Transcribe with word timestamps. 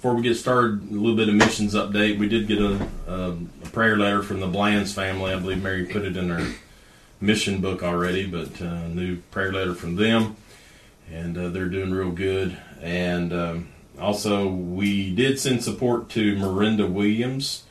before 0.00 0.14
we 0.14 0.22
get 0.22 0.34
started, 0.34 0.90
a 0.90 0.94
little 0.94 1.14
bit 1.14 1.28
of 1.28 1.34
missions 1.34 1.74
update. 1.74 2.18
We 2.18 2.26
did 2.26 2.48
get 2.48 2.58
a, 2.58 2.88
a, 3.06 3.32
a 3.32 3.68
prayer 3.68 3.98
letter 3.98 4.22
from 4.22 4.40
the 4.40 4.46
Bland's 4.46 4.94
family. 4.94 5.30
I 5.30 5.38
believe 5.38 5.62
Mary 5.62 5.84
put 5.84 6.06
it 6.06 6.16
in 6.16 6.30
her 6.30 6.54
mission 7.20 7.60
book 7.60 7.82
already, 7.82 8.26
but 8.26 8.62
uh, 8.62 8.88
new 8.88 9.18
prayer 9.30 9.52
letter 9.52 9.74
from 9.74 9.96
them, 9.96 10.36
and 11.12 11.36
uh, 11.36 11.50
they're 11.50 11.68
doing 11.68 11.90
real 11.90 12.12
good. 12.12 12.56
And 12.80 13.30
um, 13.34 13.68
also, 13.98 14.48
we 14.48 15.14
did 15.14 15.38
send 15.38 15.62
support 15.62 16.08
to 16.10 16.34
Miranda 16.34 16.86
Williams. 16.86 17.64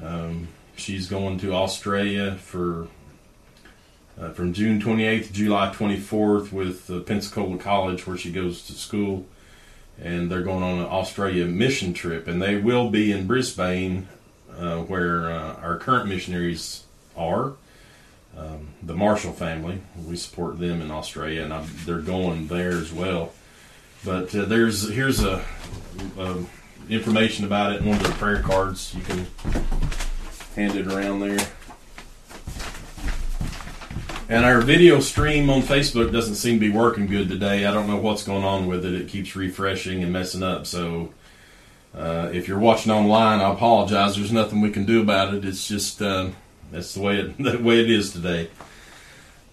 Um, 0.00 0.46
she's 0.76 1.08
going 1.08 1.40
to 1.40 1.52
Australia 1.52 2.36
for 2.36 2.86
uh, 4.20 4.30
from 4.30 4.52
June 4.52 4.80
28th 4.80 5.26
to 5.26 5.32
July 5.32 5.74
24th 5.74 6.52
with 6.52 7.06
Pensacola 7.06 7.58
College, 7.58 8.06
where 8.06 8.16
she 8.16 8.30
goes 8.30 8.64
to 8.68 8.72
school. 8.72 9.26
And 10.02 10.30
they're 10.30 10.42
going 10.42 10.62
on 10.62 10.78
an 10.78 10.86
Australia 10.86 11.46
mission 11.46 11.94
trip, 11.94 12.28
and 12.28 12.40
they 12.40 12.56
will 12.56 12.90
be 12.90 13.12
in 13.12 13.26
Brisbane, 13.26 14.08
uh, 14.56 14.78
where 14.82 15.30
uh, 15.30 15.54
our 15.54 15.78
current 15.78 16.08
missionaries 16.08 16.84
are. 17.16 17.54
Um, 18.36 18.68
the 18.82 18.94
Marshall 18.94 19.32
family, 19.32 19.80
we 20.06 20.16
support 20.16 20.58
them 20.58 20.82
in 20.82 20.90
Australia, 20.90 21.42
and 21.42 21.54
I'm, 21.54 21.66
they're 21.86 22.00
going 22.00 22.48
there 22.48 22.72
as 22.72 22.92
well. 22.92 23.32
But 24.04 24.34
uh, 24.34 24.44
there's 24.44 24.88
here's 24.90 25.24
a, 25.24 25.42
a 26.18 26.44
information 26.90 27.46
about 27.46 27.72
it 27.72 27.82
one 27.82 27.96
of 27.96 28.02
the 28.02 28.10
prayer 28.10 28.42
cards. 28.42 28.94
You 28.94 29.02
can 29.02 29.26
hand 30.54 30.76
it 30.76 30.86
around 30.86 31.20
there. 31.20 31.48
And 34.28 34.44
our 34.44 34.60
video 34.60 34.98
stream 34.98 35.48
on 35.50 35.62
Facebook 35.62 36.10
doesn't 36.10 36.34
seem 36.34 36.54
to 36.54 36.60
be 36.60 36.70
working 36.70 37.06
good 37.06 37.28
today. 37.28 37.64
I 37.64 37.72
don't 37.72 37.86
know 37.86 37.96
what's 37.96 38.24
going 38.24 38.42
on 38.42 38.66
with 38.66 38.84
it. 38.84 38.92
It 38.92 39.06
keeps 39.06 39.36
refreshing 39.36 40.02
and 40.02 40.12
messing 40.12 40.42
up. 40.42 40.66
So 40.66 41.14
uh, 41.94 42.30
if 42.32 42.48
you're 42.48 42.58
watching 42.58 42.90
online, 42.90 43.38
I 43.38 43.52
apologize. 43.52 44.16
There's 44.16 44.32
nothing 44.32 44.60
we 44.60 44.72
can 44.72 44.84
do 44.84 45.00
about 45.00 45.32
it. 45.32 45.44
It's 45.44 45.68
just 45.68 46.02
uh, 46.02 46.30
that's 46.72 46.92
the 46.94 47.02
way 47.02 47.18
it 47.18 47.38
the 47.38 47.58
way 47.58 47.80
it 47.80 47.88
is 47.88 48.12
today. 48.12 48.50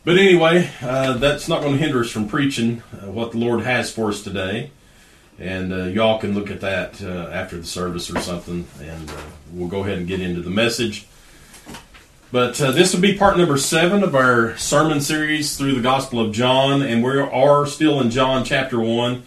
But 0.06 0.18
anyway, 0.18 0.72
uh, 0.82 1.14
that's 1.18 1.48
not 1.48 1.62
going 1.62 1.74
to 1.74 1.80
hinder 1.80 2.00
us 2.00 2.10
from 2.10 2.28
preaching 2.28 2.82
uh, 2.94 3.12
what 3.12 3.32
the 3.32 3.38
Lord 3.38 3.62
has 3.62 3.92
for 3.92 4.10
us 4.10 4.24
today. 4.24 4.72
And 5.38 5.72
uh, 5.72 5.84
y'all 5.86 6.18
can 6.18 6.34
look 6.34 6.50
at 6.50 6.62
that 6.62 7.00
uh, 7.02 7.30
after 7.32 7.58
the 7.58 7.66
service 7.66 8.10
or 8.10 8.20
something, 8.20 8.68
and 8.82 9.12
we'll 9.52 9.70
go 9.70 9.84
ahead 9.84 10.00
and 10.00 10.08
get 10.08 10.20
into 10.20 10.42
the 10.42 10.50
message. 10.50 11.08
But 12.34 12.59
uh, 12.59 12.72
this 12.72 12.95
will 12.95 13.02
be 13.02 13.16
part 13.16 13.38
number 13.38 13.58
seven 13.58 14.02
of 14.02 14.16
our 14.16 14.58
sermon 14.58 15.02
series 15.02 15.56
through 15.56 15.76
the 15.76 15.81
Gospel 15.81 16.20
of 16.20 16.31
John, 16.31 16.81
and 16.81 17.03
we 17.03 17.20
are 17.20 17.67
still 17.67 18.02
in 18.02 18.09
John 18.09 18.44
chapter 18.44 18.80
one. 18.80 19.22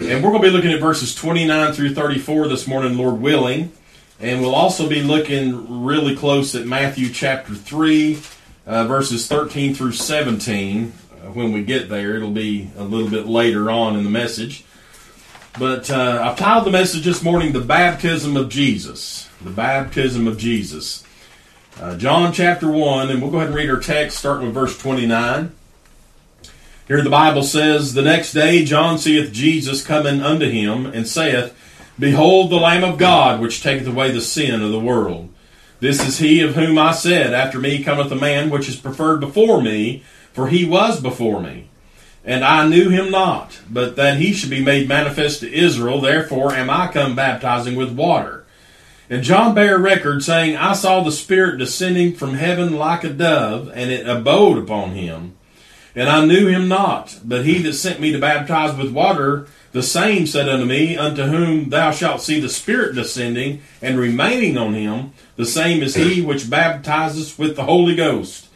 And 0.00 0.24
we're 0.24 0.30
going 0.30 0.42
to 0.42 0.48
be 0.48 0.50
looking 0.50 0.72
at 0.72 0.80
verses 0.80 1.14
29 1.14 1.72
through 1.74 1.94
34 1.94 2.48
this 2.48 2.66
morning, 2.66 2.98
Lord 2.98 3.20
willing. 3.20 3.70
And 4.18 4.40
we'll 4.40 4.56
also 4.56 4.88
be 4.88 5.00
looking 5.00 5.84
really 5.84 6.16
close 6.16 6.56
at 6.56 6.66
Matthew 6.66 7.10
chapter 7.10 7.54
3, 7.54 8.20
uh, 8.66 8.84
verses 8.88 9.28
13 9.28 9.72
through 9.72 9.92
17. 9.92 10.92
Uh, 11.12 11.14
when 11.30 11.52
we 11.52 11.62
get 11.62 11.88
there, 11.88 12.16
it'll 12.16 12.32
be 12.32 12.72
a 12.76 12.82
little 12.82 13.10
bit 13.10 13.26
later 13.26 13.70
on 13.70 13.94
in 13.94 14.02
the 14.02 14.10
message. 14.10 14.64
But 15.56 15.88
uh, 15.88 16.20
I've 16.24 16.36
titled 16.36 16.66
the 16.66 16.72
message 16.72 17.04
this 17.04 17.22
morning, 17.22 17.52
The 17.52 17.60
Baptism 17.60 18.36
of 18.36 18.48
Jesus. 18.48 19.30
The 19.40 19.50
Baptism 19.50 20.26
of 20.26 20.36
Jesus. 20.36 21.04
Uh, 21.80 21.96
John 21.96 22.30
chapter 22.30 22.70
1, 22.70 23.10
and 23.10 23.22
we'll 23.22 23.30
go 23.30 23.38
ahead 23.38 23.48
and 23.48 23.56
read 23.56 23.70
our 23.70 23.80
text 23.80 24.18
starting 24.18 24.44
with 24.44 24.54
verse 24.54 24.76
29. 24.76 25.50
Here 26.86 27.02
the 27.02 27.08
Bible 27.08 27.42
says, 27.42 27.94
The 27.94 28.02
next 28.02 28.34
day 28.34 28.66
John 28.66 28.98
seeth 28.98 29.32
Jesus 29.32 29.82
coming 29.82 30.20
unto 30.20 30.46
him, 30.46 30.84
and 30.84 31.08
saith, 31.08 31.56
Behold 31.98 32.50
the 32.50 32.56
Lamb 32.56 32.84
of 32.84 32.98
God, 32.98 33.40
which 33.40 33.62
taketh 33.62 33.86
away 33.86 34.10
the 34.10 34.20
sin 34.20 34.60
of 34.60 34.72
the 34.72 34.78
world. 34.78 35.30
This 35.78 36.06
is 36.06 36.18
he 36.18 36.42
of 36.42 36.54
whom 36.54 36.76
I 36.76 36.92
said, 36.92 37.32
After 37.32 37.58
me 37.58 37.82
cometh 37.82 38.12
a 38.12 38.16
man 38.16 38.50
which 38.50 38.68
is 38.68 38.76
preferred 38.76 39.20
before 39.20 39.62
me, 39.62 40.02
for 40.34 40.48
he 40.48 40.66
was 40.66 41.00
before 41.00 41.40
me. 41.40 41.70
And 42.26 42.44
I 42.44 42.68
knew 42.68 42.90
him 42.90 43.10
not, 43.10 43.58
but 43.70 43.96
that 43.96 44.18
he 44.18 44.34
should 44.34 44.50
be 44.50 44.62
made 44.62 44.86
manifest 44.86 45.40
to 45.40 45.50
Israel, 45.50 46.02
therefore 46.02 46.52
am 46.52 46.68
I 46.68 46.92
come 46.92 47.16
baptizing 47.16 47.74
with 47.74 47.96
water. 47.96 48.44
And 49.10 49.24
John 49.24 49.56
bare 49.56 49.76
record, 49.76 50.22
saying, 50.22 50.56
I 50.56 50.72
saw 50.72 51.02
the 51.02 51.10
Spirit 51.10 51.58
descending 51.58 52.14
from 52.14 52.34
heaven 52.34 52.76
like 52.76 53.02
a 53.02 53.10
dove, 53.10 53.68
and 53.74 53.90
it 53.90 54.08
abode 54.08 54.56
upon 54.56 54.92
him. 54.92 55.36
And 55.96 56.08
I 56.08 56.24
knew 56.24 56.46
him 56.46 56.68
not, 56.68 57.18
but 57.24 57.44
he 57.44 57.60
that 57.62 57.72
sent 57.72 57.98
me 57.98 58.12
to 58.12 58.20
baptize 58.20 58.76
with 58.76 58.92
water, 58.92 59.48
the 59.72 59.82
same 59.82 60.28
said 60.28 60.48
unto 60.48 60.64
me, 60.64 60.96
Unto 60.96 61.24
whom 61.24 61.70
thou 61.70 61.90
shalt 61.90 62.22
see 62.22 62.38
the 62.38 62.48
Spirit 62.48 62.94
descending 62.94 63.62
and 63.82 63.98
remaining 63.98 64.56
on 64.56 64.74
him, 64.74 65.12
the 65.34 65.44
same 65.44 65.82
is 65.82 65.96
he 65.96 66.22
which 66.22 66.48
baptizes 66.48 67.36
with 67.36 67.56
the 67.56 67.64
Holy 67.64 67.96
Ghost. 67.96 68.46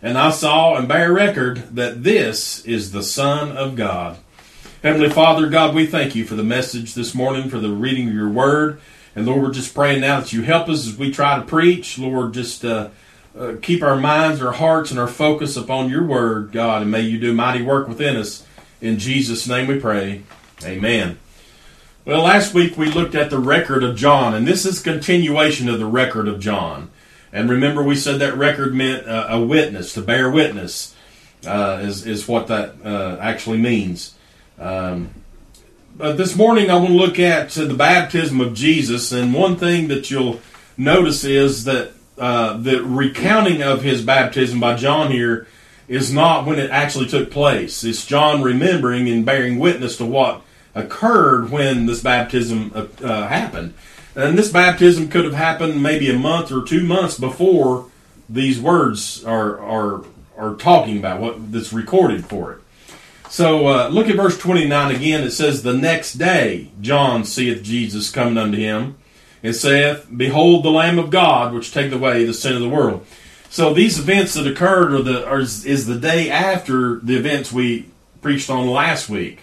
And 0.00 0.16
I 0.16 0.30
saw 0.30 0.76
and 0.76 0.86
bear 0.86 1.12
record 1.12 1.74
that 1.74 2.04
this 2.04 2.64
is 2.64 2.92
the 2.92 3.02
Son 3.02 3.56
of 3.56 3.74
God. 3.74 4.18
Heavenly 4.84 5.10
Father, 5.10 5.48
God, 5.48 5.74
we 5.74 5.86
thank 5.86 6.14
you 6.14 6.24
for 6.24 6.34
the 6.36 6.44
message 6.44 6.94
this 6.94 7.14
morning, 7.14 7.48
for 7.48 7.58
the 7.58 7.70
reading 7.70 8.08
of 8.08 8.14
your 8.14 8.28
word. 8.28 8.80
And 9.16 9.26
Lord, 9.26 9.42
we're 9.42 9.52
just 9.52 9.74
praying 9.74 10.00
now 10.00 10.20
that 10.20 10.32
you 10.32 10.42
help 10.42 10.68
us 10.68 10.86
as 10.86 10.96
we 10.96 11.10
try 11.10 11.36
to 11.38 11.44
preach. 11.44 11.98
Lord, 11.98 12.34
just 12.34 12.64
uh, 12.64 12.88
uh, 13.38 13.54
keep 13.62 13.82
our 13.82 13.96
minds, 13.96 14.42
our 14.42 14.52
hearts, 14.52 14.90
and 14.90 14.98
our 14.98 15.08
focus 15.08 15.56
upon 15.56 15.88
your 15.88 16.04
word, 16.04 16.52
God, 16.52 16.82
and 16.82 16.90
may 16.90 17.02
you 17.02 17.18
do 17.18 17.32
mighty 17.32 17.62
work 17.62 17.88
within 17.88 18.16
us. 18.16 18.46
In 18.80 18.98
Jesus' 18.98 19.46
name 19.46 19.66
we 19.66 19.78
pray. 19.78 20.22
Amen. 20.64 21.18
Well, 22.04 22.22
last 22.22 22.52
week 22.54 22.76
we 22.76 22.90
looked 22.90 23.14
at 23.14 23.30
the 23.30 23.38
record 23.38 23.82
of 23.82 23.96
John, 23.96 24.34
and 24.34 24.46
this 24.46 24.66
is 24.66 24.80
continuation 24.80 25.68
of 25.68 25.78
the 25.78 25.86
record 25.86 26.28
of 26.28 26.38
John. 26.38 26.90
And 27.32 27.48
remember, 27.48 27.82
we 27.82 27.96
said 27.96 28.20
that 28.20 28.36
record 28.36 28.74
meant 28.74 29.06
uh, 29.08 29.26
a 29.30 29.40
witness, 29.40 29.94
to 29.94 30.02
bear 30.02 30.30
witness, 30.30 30.94
uh, 31.46 31.80
is, 31.82 32.06
is 32.06 32.28
what 32.28 32.46
that 32.48 32.74
uh, 32.84 33.16
actually 33.20 33.58
means. 33.58 34.14
Um, 34.58 35.10
but 35.96 36.16
this 36.16 36.36
morning 36.36 36.70
I 36.70 36.76
want 36.76 36.88
to 36.88 36.94
look 36.94 37.18
at 37.18 37.50
the 37.50 37.74
baptism 37.74 38.40
of 38.40 38.54
Jesus, 38.54 39.12
and 39.12 39.32
one 39.32 39.56
thing 39.56 39.88
that 39.88 40.10
you'll 40.10 40.40
notice 40.76 41.24
is 41.24 41.64
that 41.64 41.92
uh, 42.18 42.56
the 42.56 42.82
recounting 42.82 43.62
of 43.62 43.82
his 43.82 44.02
baptism 44.02 44.60
by 44.60 44.74
John 44.76 45.10
here 45.10 45.46
is 45.86 46.12
not 46.12 46.46
when 46.46 46.58
it 46.58 46.70
actually 46.70 47.06
took 47.06 47.30
place. 47.30 47.84
It's 47.84 48.06
John 48.06 48.42
remembering 48.42 49.08
and 49.08 49.24
bearing 49.24 49.58
witness 49.58 49.96
to 49.98 50.06
what 50.06 50.42
occurred 50.74 51.50
when 51.50 51.86
this 51.86 52.02
baptism 52.02 52.72
uh, 52.74 52.86
uh, 53.04 53.28
happened. 53.28 53.74
And 54.16 54.38
this 54.38 54.50
baptism 54.50 55.08
could 55.08 55.24
have 55.24 55.34
happened 55.34 55.82
maybe 55.82 56.10
a 56.10 56.18
month 56.18 56.52
or 56.52 56.64
two 56.64 56.84
months 56.84 57.18
before 57.18 57.90
these 58.28 58.60
words 58.60 59.24
are 59.24 59.60
are 59.60 60.04
are 60.36 60.54
talking 60.54 60.98
about 60.98 61.20
what 61.20 61.52
that's 61.52 61.72
recorded 61.72 62.24
for 62.26 62.52
it. 62.52 62.60
So 63.34 63.66
uh, 63.66 63.88
look 63.88 64.08
at 64.08 64.14
verse 64.14 64.38
29 64.38 64.94
again. 64.94 65.24
It 65.24 65.32
says, 65.32 65.64
The 65.64 65.72
next 65.72 66.12
day 66.12 66.70
John 66.80 67.24
seeth 67.24 67.64
Jesus 67.64 68.12
coming 68.12 68.38
unto 68.38 68.56
him, 68.56 68.96
and 69.42 69.56
saith, 69.56 70.06
Behold 70.16 70.64
the 70.64 70.70
Lamb 70.70 71.00
of 71.00 71.10
God, 71.10 71.52
which 71.52 71.72
taketh 71.72 71.94
away 71.94 72.24
the 72.24 72.32
sin 72.32 72.54
of 72.54 72.60
the 72.60 72.68
world. 72.68 73.04
So 73.50 73.74
these 73.74 73.98
events 73.98 74.34
that 74.34 74.46
occurred 74.46 74.92
are 74.92 75.02
the, 75.02 75.26
are, 75.26 75.40
is 75.40 75.86
the 75.86 75.98
day 75.98 76.30
after 76.30 77.00
the 77.00 77.16
events 77.16 77.50
we 77.50 77.88
preached 78.22 78.50
on 78.50 78.68
last 78.68 79.08
week 79.08 79.40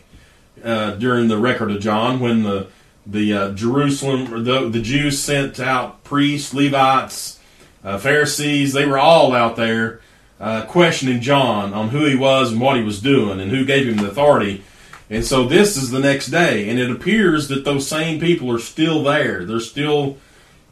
uh, 0.64 0.92
during 0.92 1.28
the 1.28 1.38
record 1.38 1.70
of 1.70 1.82
John, 1.82 2.22
when 2.22 2.44
the 2.44 2.68
the 3.06 3.34
uh, 3.34 3.52
Jerusalem 3.52 4.46
the, 4.46 4.70
the 4.70 4.82
Jews 4.82 5.20
sent 5.20 5.60
out 5.60 6.06
priests, 6.06 6.54
Levites, 6.54 7.42
uh, 7.84 7.98
Pharisees. 7.98 8.72
They 8.72 8.86
were 8.86 9.00
all 9.00 9.34
out 9.34 9.58
there 9.58 10.00
uh, 10.42 10.66
questioning 10.66 11.22
John 11.22 11.72
on 11.74 11.90
who 11.90 12.04
he 12.06 12.16
was 12.16 12.52
and 12.52 12.60
what 12.60 12.76
he 12.76 12.84
was 12.84 13.00
doing 13.00 13.40
and 13.40 13.52
who 13.52 13.64
gave 13.64 13.88
him 13.88 13.98
the 13.98 14.10
authority. 14.10 14.64
And 15.08 15.24
so 15.24 15.46
this 15.46 15.78
is 15.78 15.92
the 15.92 16.00
next 16.00 16.28
day, 16.28 16.68
and 16.68 16.80
it 16.80 16.90
appears 16.90 17.48
that 17.50 17.64
those 17.64 17.88
same 17.88 18.20
people 18.20 18.52
are 18.52 18.60
still 18.60 19.04
there. 19.04 19.46
They're 19.46 19.60
still 19.60 20.18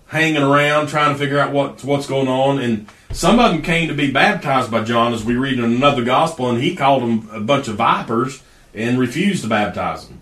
hanging 0.08 0.42
around 0.42 0.88
trying 0.88 1.14
to 1.14 1.20
figure 1.20 1.38
out 1.38 1.52
what 1.52 1.84
what's 1.84 2.08
going 2.08 2.28
on. 2.28 2.58
And 2.58 2.88
some 3.12 3.38
of 3.38 3.52
them 3.52 3.62
came 3.62 3.90
to 3.90 3.94
be 3.94 4.10
baptized 4.12 4.72
by 4.72 4.84
John, 4.84 5.14
as 5.14 5.24
we 5.24 5.36
read 5.36 5.60
in 5.60 5.66
another 5.66 6.04
gospel, 6.04 6.50
and 6.50 6.64
he 6.64 6.76
called 6.76 7.04
them 7.04 7.30
a 7.32 7.40
bunch 7.40 7.68
of 7.68 7.76
vipers 7.76 8.42
and 8.74 8.98
refused 8.98 9.44
to 9.44 9.50
baptize 9.50 10.08
them. 10.08 10.22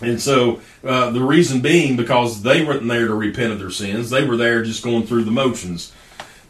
And 0.00 0.20
so 0.20 0.60
uh, 0.84 1.10
the 1.10 1.22
reason 1.22 1.62
being 1.62 1.96
because 1.96 2.42
they 2.42 2.64
weren't 2.64 2.86
there 2.86 3.08
to 3.08 3.14
repent 3.14 3.52
of 3.52 3.58
their 3.58 3.70
sins; 3.70 4.10
they 4.10 4.24
were 4.24 4.36
there 4.36 4.62
just 4.62 4.84
going 4.84 5.04
through 5.04 5.24
the 5.24 5.30
motions. 5.32 5.92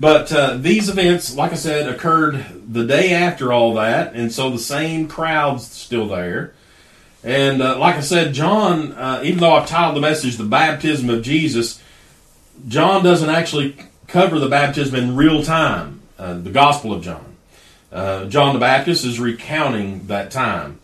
But 0.02 0.32
uh, 0.32 0.56
these 0.56 0.88
events, 0.88 1.36
like 1.36 1.52
I 1.52 1.54
said, 1.54 1.88
occurred 1.88 2.44
the 2.66 2.84
day 2.84 3.12
after 3.12 3.52
all 3.52 3.74
that, 3.74 4.14
and 4.14 4.32
so 4.32 4.50
the 4.50 4.58
same 4.58 5.06
crowd's 5.06 5.70
still 5.70 6.08
there. 6.08 6.54
And 7.22 7.62
uh, 7.62 7.78
like 7.78 7.94
I 7.94 8.00
said, 8.00 8.34
John, 8.34 8.94
uh, 8.94 9.20
even 9.24 9.38
though 9.38 9.54
I've 9.54 9.68
titled 9.68 9.94
the 9.94 10.00
message 10.00 10.38
"The 10.38 10.44
Baptism 10.44 11.08
of 11.08 11.22
Jesus," 11.22 11.80
John 12.66 13.04
doesn't 13.04 13.30
actually 13.30 13.76
cover 14.08 14.40
the 14.40 14.48
baptism 14.48 14.96
in 14.96 15.14
real 15.14 15.44
time. 15.44 16.02
Uh, 16.18 16.34
the 16.34 16.50
Gospel 16.50 16.92
of 16.92 17.04
John, 17.04 17.36
uh, 17.92 18.24
John 18.24 18.54
the 18.54 18.58
Baptist 18.58 19.04
is 19.04 19.20
recounting 19.20 20.08
that 20.08 20.32
time. 20.32 20.80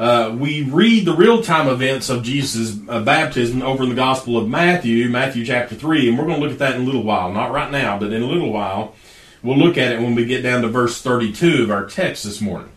Uh, 0.00 0.34
we 0.34 0.62
read 0.62 1.04
the 1.04 1.14
real 1.14 1.42
time 1.42 1.68
events 1.68 2.08
of 2.08 2.22
Jesus' 2.22 2.74
uh, 2.88 3.02
baptism 3.02 3.60
over 3.60 3.82
in 3.82 3.90
the 3.90 3.94
Gospel 3.94 4.38
of 4.38 4.48
Matthew, 4.48 5.10
Matthew 5.10 5.44
chapter 5.44 5.74
3, 5.74 6.08
and 6.08 6.16
we're 6.16 6.24
going 6.24 6.40
to 6.40 6.42
look 6.42 6.52
at 6.52 6.58
that 6.60 6.76
in 6.76 6.80
a 6.80 6.84
little 6.86 7.02
while. 7.02 7.30
Not 7.30 7.52
right 7.52 7.70
now, 7.70 7.98
but 7.98 8.10
in 8.10 8.22
a 8.22 8.26
little 8.26 8.50
while. 8.50 8.94
We'll 9.42 9.58
look 9.58 9.76
at 9.76 9.92
it 9.92 10.00
when 10.00 10.14
we 10.14 10.24
get 10.24 10.40
down 10.40 10.62
to 10.62 10.68
verse 10.68 11.02
32 11.02 11.64
of 11.64 11.70
our 11.70 11.84
text 11.84 12.24
this 12.24 12.40
morning. 12.40 12.70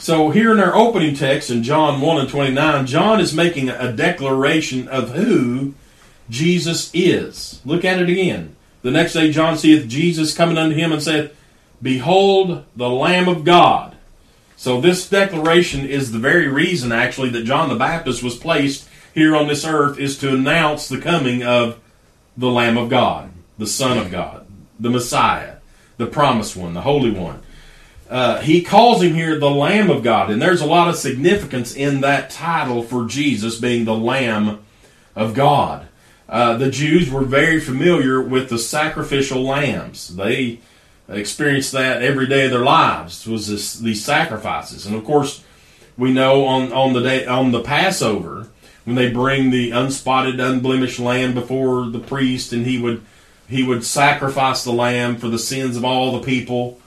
So, 0.00 0.30
here 0.30 0.50
in 0.50 0.58
our 0.58 0.74
opening 0.74 1.14
text 1.14 1.48
in 1.48 1.62
John 1.62 2.00
1 2.00 2.18
and 2.18 2.28
29, 2.28 2.86
John 2.86 3.20
is 3.20 3.32
making 3.32 3.68
a 3.68 3.92
declaration 3.92 4.88
of 4.88 5.10
who 5.10 5.74
Jesus 6.28 6.90
is. 6.92 7.60
Look 7.64 7.84
at 7.84 8.02
it 8.02 8.10
again. 8.10 8.56
The 8.82 8.90
next 8.90 9.12
day, 9.12 9.30
John 9.30 9.56
seeth 9.56 9.88
Jesus 9.88 10.34
coming 10.34 10.58
unto 10.58 10.74
him 10.74 10.90
and 10.90 11.00
saith, 11.00 11.36
Behold 11.80 12.64
the 12.74 12.90
Lamb 12.90 13.28
of 13.28 13.44
God. 13.44 13.91
So, 14.62 14.80
this 14.80 15.08
declaration 15.08 15.84
is 15.84 16.12
the 16.12 16.20
very 16.20 16.46
reason, 16.46 16.92
actually, 16.92 17.30
that 17.30 17.42
John 17.42 17.68
the 17.68 17.74
Baptist 17.74 18.22
was 18.22 18.36
placed 18.36 18.88
here 19.12 19.34
on 19.34 19.48
this 19.48 19.64
earth, 19.64 19.98
is 19.98 20.16
to 20.18 20.32
announce 20.32 20.86
the 20.86 21.00
coming 21.00 21.42
of 21.42 21.80
the 22.36 22.46
Lamb 22.46 22.78
of 22.78 22.88
God, 22.88 23.32
the 23.58 23.66
Son 23.66 23.98
of 23.98 24.12
God, 24.12 24.46
the 24.78 24.88
Messiah, 24.88 25.56
the 25.96 26.06
Promised 26.06 26.54
One, 26.54 26.74
the 26.74 26.82
Holy 26.82 27.10
One. 27.10 27.42
Uh, 28.08 28.40
he 28.40 28.62
calls 28.62 29.02
him 29.02 29.14
here 29.14 29.36
the 29.36 29.50
Lamb 29.50 29.90
of 29.90 30.04
God, 30.04 30.30
and 30.30 30.40
there's 30.40 30.60
a 30.60 30.66
lot 30.66 30.86
of 30.86 30.94
significance 30.94 31.74
in 31.74 32.00
that 32.02 32.30
title 32.30 32.84
for 32.84 33.08
Jesus 33.08 33.58
being 33.58 33.84
the 33.84 33.96
Lamb 33.96 34.64
of 35.16 35.34
God. 35.34 35.88
Uh, 36.28 36.56
the 36.56 36.70
Jews 36.70 37.10
were 37.10 37.24
very 37.24 37.58
familiar 37.58 38.22
with 38.22 38.48
the 38.48 38.58
sacrificial 38.58 39.42
lambs. 39.42 40.14
They 40.14 40.60
experienced 41.12 41.72
that 41.72 42.02
every 42.02 42.26
day 42.26 42.46
of 42.46 42.50
their 42.50 42.64
lives 42.64 43.26
was 43.26 43.48
this, 43.48 43.78
these 43.78 44.04
sacrifices, 44.04 44.86
and 44.86 44.96
of 44.96 45.04
course, 45.04 45.44
we 45.96 46.12
know 46.12 46.44
on 46.44 46.72
on 46.72 46.92
the 46.92 47.00
day 47.00 47.26
on 47.26 47.52
the 47.52 47.62
Passover 47.62 48.48
when 48.84 48.96
they 48.96 49.10
bring 49.10 49.50
the 49.50 49.70
unspotted, 49.70 50.40
unblemished 50.40 50.98
lamb 50.98 51.34
before 51.34 51.86
the 51.86 51.98
priest, 51.98 52.52
and 52.52 52.66
he 52.66 52.80
would 52.80 53.02
he 53.48 53.62
would 53.62 53.84
sacrifice 53.84 54.64
the 54.64 54.72
lamb 54.72 55.16
for 55.16 55.28
the 55.28 55.38
sins 55.38 55.76
of 55.76 55.84
all 55.84 56.12
the 56.12 56.24
people. 56.24 56.80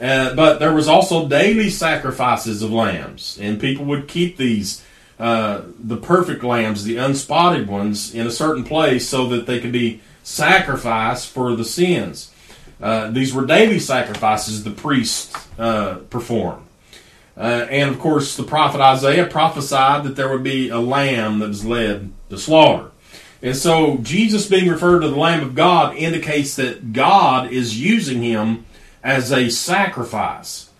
Uh, 0.00 0.34
but 0.34 0.58
there 0.58 0.74
was 0.74 0.88
also 0.88 1.28
daily 1.28 1.70
sacrifices 1.70 2.62
of 2.62 2.72
lambs, 2.72 3.38
and 3.40 3.60
people 3.60 3.84
would 3.84 4.08
keep 4.08 4.36
these 4.36 4.84
uh, 5.18 5.62
the 5.78 5.96
perfect 5.96 6.42
lambs, 6.42 6.84
the 6.84 6.96
unspotted 6.96 7.68
ones, 7.68 8.14
in 8.14 8.26
a 8.26 8.30
certain 8.30 8.64
place 8.64 9.08
so 9.08 9.28
that 9.28 9.46
they 9.46 9.60
could 9.60 9.72
be 9.72 10.00
sacrificed 10.22 11.28
for 11.28 11.54
the 11.54 11.64
sins. 11.64 12.32
Uh, 12.80 13.10
these 13.10 13.32
were 13.32 13.46
daily 13.46 13.78
sacrifices 13.78 14.64
the 14.64 14.70
priests 14.70 15.34
uh, 15.58 15.96
performed. 16.10 16.66
Uh, 17.36 17.66
and 17.70 17.90
of 17.90 17.98
course, 17.98 18.36
the 18.36 18.42
prophet 18.42 18.80
Isaiah 18.80 19.26
prophesied 19.26 20.04
that 20.04 20.16
there 20.16 20.28
would 20.28 20.42
be 20.42 20.68
a 20.68 20.78
lamb 20.78 21.38
that 21.38 21.48
was 21.48 21.64
led 21.64 22.12
to 22.30 22.38
slaughter. 22.38 22.90
And 23.40 23.56
so, 23.56 23.98
Jesus 23.98 24.46
being 24.46 24.68
referred 24.68 25.00
to 25.00 25.08
the 25.08 25.16
Lamb 25.16 25.42
of 25.42 25.56
God 25.56 25.96
indicates 25.96 26.54
that 26.56 26.92
God 26.92 27.50
is 27.50 27.80
using 27.80 28.22
him 28.22 28.66
as 29.02 29.32
a 29.32 29.50
sacrifice. 29.50 30.70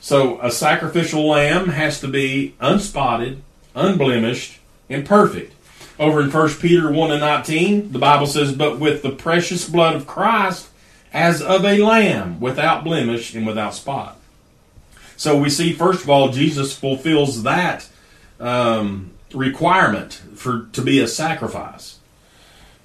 So 0.00 0.40
a 0.40 0.50
sacrificial 0.50 1.26
lamb 1.26 1.68
has 1.68 2.00
to 2.00 2.08
be 2.08 2.54
unspotted, 2.60 3.42
unblemished, 3.74 4.58
and 4.88 5.04
perfect. 5.04 5.54
Over 5.98 6.20
in 6.20 6.30
1 6.30 6.48
Peter 6.60 6.90
1 6.90 7.10
and 7.10 7.20
19, 7.20 7.92
the 7.92 7.98
Bible 7.98 8.26
says, 8.26 8.52
But 8.52 8.78
with 8.78 9.02
the 9.02 9.10
precious 9.10 9.68
blood 9.68 9.96
of 9.96 10.06
Christ 10.06 10.68
as 11.12 11.40
of 11.40 11.64
a 11.64 11.78
lamb, 11.78 12.40
without 12.40 12.84
blemish 12.84 13.34
and 13.34 13.46
without 13.46 13.74
spot. 13.74 14.18
So 15.16 15.36
we 15.38 15.50
see, 15.50 15.72
first 15.72 16.02
of 16.02 16.10
all, 16.10 16.30
Jesus 16.30 16.76
fulfills 16.76 17.42
that 17.42 17.88
um, 18.38 19.10
requirement 19.34 20.14
for 20.34 20.68
to 20.72 20.82
be 20.82 21.00
a 21.00 21.08
sacrifice. 21.08 21.98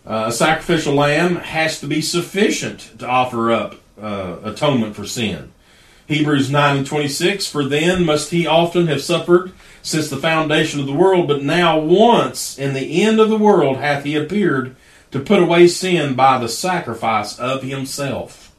Uh, 0.05 0.25
a 0.27 0.31
sacrificial 0.31 0.93
lamb 0.93 1.37
has 1.37 1.79
to 1.79 1.87
be 1.87 2.01
sufficient 2.01 2.99
to 2.99 3.07
offer 3.07 3.51
up 3.51 3.75
uh, 4.01 4.37
atonement 4.43 4.95
for 4.95 5.05
sin. 5.05 5.51
Hebrews 6.07 6.51
9 6.51 6.77
and 6.77 6.87
26, 6.87 7.47
For 7.47 7.63
then 7.63 8.03
must 8.03 8.31
he 8.31 8.45
often 8.45 8.87
have 8.87 9.01
suffered 9.01 9.53
since 9.81 10.09
the 10.09 10.17
foundation 10.17 10.79
of 10.79 10.85
the 10.85 10.93
world, 10.93 11.27
but 11.27 11.43
now 11.43 11.79
once 11.79 12.57
in 12.57 12.73
the 12.73 13.01
end 13.03 13.19
of 13.19 13.29
the 13.29 13.37
world 13.37 13.77
hath 13.77 14.03
he 14.03 14.15
appeared 14.15 14.75
to 15.13 15.19
put 15.19 15.43
away 15.43 15.67
sin 15.67 16.15
by 16.15 16.39
the 16.39 16.49
sacrifice 16.49 17.37
of 17.37 17.61
himself. 17.61 18.51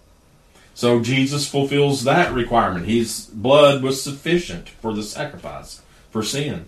So 0.73 1.01
Jesus 1.01 1.49
fulfills 1.49 2.05
that 2.05 2.33
requirement. 2.33 2.87
His 2.87 3.29
blood 3.33 3.83
was 3.83 4.01
sufficient 4.01 4.69
for 4.69 4.95
the 4.95 5.03
sacrifice 5.03 5.83
for 6.13 6.23
sin. 6.23 6.67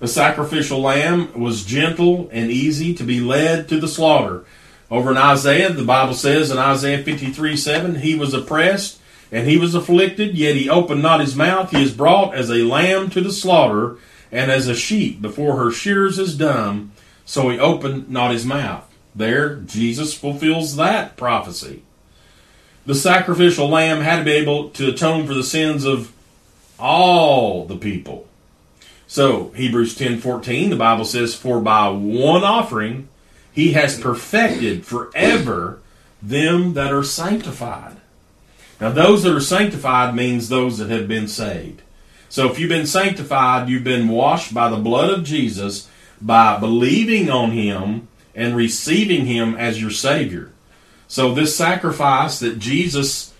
The 0.00 0.08
sacrificial 0.08 0.80
lamb 0.80 1.40
was 1.40 1.64
gentle 1.64 2.28
and 2.32 2.50
easy 2.50 2.94
to 2.94 3.04
be 3.04 3.20
led 3.20 3.68
to 3.68 3.78
the 3.78 3.86
slaughter. 3.86 4.44
Over 4.90 5.12
in 5.12 5.16
Isaiah, 5.16 5.72
the 5.72 5.84
Bible 5.84 6.14
says 6.14 6.50
in 6.50 6.58
Isaiah 6.58 7.04
53 7.04 7.56
7, 7.56 7.94
He 7.96 8.16
was 8.16 8.34
oppressed 8.34 8.98
and 9.30 9.46
he 9.46 9.56
was 9.56 9.76
afflicted, 9.76 10.36
yet 10.36 10.56
he 10.56 10.68
opened 10.68 11.00
not 11.00 11.20
his 11.20 11.36
mouth. 11.36 11.70
He 11.70 11.80
is 11.80 11.94
brought 11.94 12.34
as 12.34 12.50
a 12.50 12.64
lamb 12.64 13.08
to 13.10 13.20
the 13.20 13.32
slaughter, 13.32 13.98
and 14.32 14.50
as 14.50 14.66
a 14.66 14.74
sheep 14.74 15.22
before 15.22 15.58
her 15.58 15.70
shears 15.70 16.18
is 16.18 16.36
dumb, 16.36 16.90
so 17.24 17.50
he 17.50 17.58
opened 17.60 18.10
not 18.10 18.32
his 18.32 18.44
mouth. 18.44 18.91
There, 19.14 19.56
Jesus 19.56 20.14
fulfills 20.14 20.76
that 20.76 21.16
prophecy. 21.16 21.82
The 22.86 22.94
sacrificial 22.94 23.68
lamb 23.68 24.00
had 24.00 24.18
to 24.18 24.24
be 24.24 24.32
able 24.32 24.70
to 24.70 24.88
atone 24.88 25.26
for 25.26 25.34
the 25.34 25.44
sins 25.44 25.84
of 25.84 26.12
all 26.78 27.64
the 27.64 27.76
people. 27.76 28.26
So, 29.06 29.52
Hebrews 29.54 29.94
10:14, 29.94 30.70
the 30.70 30.76
Bible 30.76 31.04
says, 31.04 31.34
"For 31.34 31.60
by 31.60 31.88
one 31.88 32.42
offering 32.42 33.08
he 33.52 33.72
has 33.72 34.00
perfected 34.00 34.86
forever 34.86 35.78
them 36.22 36.74
that 36.74 36.92
are 36.92 37.02
sanctified. 37.02 37.96
Now, 38.80 38.90
those 38.90 39.22
that 39.22 39.34
are 39.34 39.40
sanctified 39.40 40.14
means 40.14 40.48
those 40.48 40.78
that 40.78 40.90
have 40.90 41.06
been 41.06 41.28
saved. 41.28 41.82
So, 42.28 42.50
if 42.50 42.58
you've 42.58 42.68
been 42.68 42.86
sanctified, 42.86 43.68
you've 43.68 43.84
been 43.84 44.08
washed 44.08 44.54
by 44.54 44.70
the 44.70 44.76
blood 44.76 45.10
of 45.10 45.24
Jesus 45.24 45.88
by 46.20 46.58
believing 46.58 47.28
on 47.30 47.50
Him 47.50 48.08
and 48.34 48.56
receiving 48.56 49.26
Him 49.26 49.54
as 49.54 49.80
your 49.80 49.90
Savior. 49.90 50.50
So, 51.08 51.34
this 51.34 51.56
sacrifice 51.56 52.38
that 52.40 52.58
Jesus, 52.58 53.34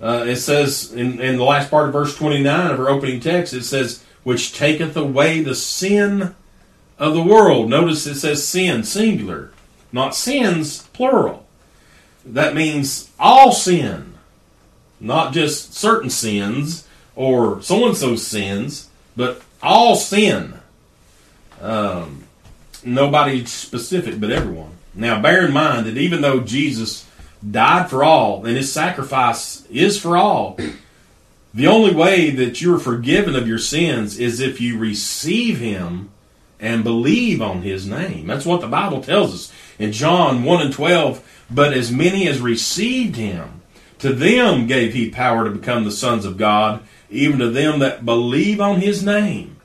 uh, 0.00 0.24
it 0.26 0.36
says 0.36 0.92
in, 0.92 1.20
in 1.20 1.36
the 1.36 1.44
last 1.44 1.70
part 1.70 1.86
of 1.86 1.92
verse 1.92 2.16
29 2.16 2.70
of 2.70 2.78
our 2.78 2.88
opening 2.88 3.20
text, 3.20 3.52
it 3.52 3.64
says, 3.64 4.04
which 4.22 4.54
taketh 4.54 4.96
away 4.96 5.42
the 5.42 5.54
sin 5.54 6.34
of 6.98 7.14
the 7.14 7.22
world. 7.22 7.68
Notice 7.68 8.06
it 8.06 8.16
says 8.16 8.46
sin, 8.46 8.84
singular 8.84 9.52
not 9.96 10.14
sins, 10.14 10.82
plural. 10.92 11.46
That 12.24 12.54
means 12.54 13.10
all 13.18 13.52
sin, 13.52 14.14
not 15.00 15.32
just 15.32 15.74
certain 15.74 16.10
sins 16.10 16.86
or 17.14 17.62
so 17.62 17.86
and 17.86 17.96
so 17.96 18.14
sins, 18.14 18.90
but 19.16 19.42
all 19.62 19.96
sin. 19.96 20.54
Um, 21.60 22.24
nobody 22.86 23.44
specific, 23.44 24.20
but 24.20 24.30
everyone. 24.30 24.72
Now, 24.94 25.20
bear 25.20 25.44
in 25.44 25.52
mind 25.52 25.86
that 25.86 25.98
even 25.98 26.22
though 26.22 26.40
Jesus 26.40 27.06
died 27.48 27.90
for 27.90 28.02
all 28.02 28.46
and 28.46 28.56
his 28.56 28.72
sacrifice 28.72 29.66
is 29.66 30.00
for 30.00 30.16
all, 30.16 30.58
the 31.52 31.66
only 31.66 31.94
way 31.94 32.30
that 32.30 32.60
you're 32.60 32.78
forgiven 32.78 33.36
of 33.36 33.48
your 33.48 33.58
sins 33.58 34.18
is 34.18 34.40
if 34.40 34.60
you 34.60 34.78
receive 34.78 35.58
him 35.58 36.10
and 36.58 36.84
believe 36.84 37.42
on 37.42 37.62
his 37.62 37.86
name. 37.86 38.26
That's 38.26 38.46
what 38.46 38.60
the 38.60 38.66
Bible 38.66 39.02
tells 39.02 39.34
us. 39.34 39.52
In 39.78 39.92
John 39.92 40.42
1 40.42 40.62
and 40.62 40.72
12, 40.72 41.44
but 41.50 41.74
as 41.74 41.92
many 41.92 42.26
as 42.28 42.40
received 42.40 43.16
him, 43.16 43.62
to 43.98 44.12
them 44.12 44.66
gave 44.66 44.92
he 44.92 45.10
power 45.10 45.44
to 45.44 45.50
become 45.50 45.84
the 45.84 45.92
sons 45.92 46.24
of 46.24 46.36
God, 46.36 46.82
even 47.10 47.38
to 47.38 47.50
them 47.50 47.78
that 47.80 48.04
believe 48.04 48.60
on 48.60 48.80
his 48.80 49.04
name. 49.04 49.55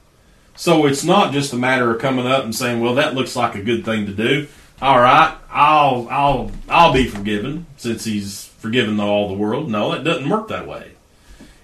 So 0.56 0.86
it's 0.86 1.04
not 1.04 1.34
just 1.34 1.54
a 1.54 1.58
matter 1.58 1.92
of 1.92 2.02
coming 2.02 2.28
up 2.28 2.44
and 2.44 2.56
saying, 2.56 2.82
well, 2.82 2.96
that 2.96 3.16
looks 3.16 3.36
like 3.36 3.56
a 3.56 3.64
good 3.64 3.84
thing 3.86 4.06
to 4.06 4.12
do. 4.12 4.48
All 4.82 5.00
right, 5.00 5.38
I'll, 5.50 6.08
I'll, 6.10 6.52
I'll 6.68 6.94
be 6.94 7.08
forgiven 7.08 7.68
since 7.78 8.04
he's 8.04 8.46
forgiven 8.58 9.00
all 9.00 9.28
the 9.28 9.36
world. 9.36 9.70
No, 9.70 9.94
it 9.94 10.04
doesn't 10.04 10.30
work 10.30 10.48
that 10.48 10.68
way. 10.68 10.92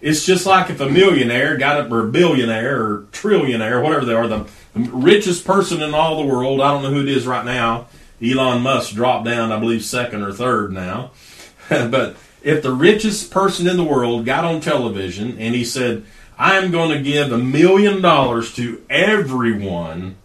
It's 0.01 0.25
just 0.25 0.45
like 0.45 0.69
if 0.69 0.79
a 0.79 0.89
millionaire 0.89 1.57
got 1.57 1.79
up, 1.79 1.91
or 1.91 2.07
a 2.07 2.11
billionaire, 2.11 2.79
or 2.79 3.07
trillionaire, 3.11 3.83
whatever 3.83 4.05
they 4.05 4.13
are, 4.13 4.27
the 4.27 4.47
richest 4.75 5.45
person 5.45 5.81
in 5.81 5.93
all 5.95 6.21
the 6.21 6.31
world, 6.31 6.61
I 6.61 6.71
don't 6.71 6.83
know 6.83 6.91
who 6.91 7.01
it 7.01 7.09
is 7.09 7.25
right 7.25 7.45
now, 7.45 7.87
Elon 8.23 8.61
Musk 8.61 8.93
dropped 8.93 9.25
down, 9.25 9.51
I 9.51 9.59
believe, 9.59 9.83
second 9.83 10.21
or 10.21 10.31
third 10.31 10.71
now. 10.71 11.11
but 11.69 12.15
if 12.43 12.61
the 12.61 12.71
richest 12.71 13.31
person 13.31 13.67
in 13.67 13.77
the 13.77 13.83
world 13.83 14.25
got 14.25 14.45
on 14.45 14.61
television 14.61 15.37
and 15.39 15.55
he 15.55 15.63
said, 15.65 16.05
I'm 16.37 16.71
going 16.71 16.95
to 16.95 17.03
give 17.03 17.31
a 17.31 17.37
million 17.37 18.01
dollars 18.01 18.53
to 18.55 18.83
everyone 18.89 20.17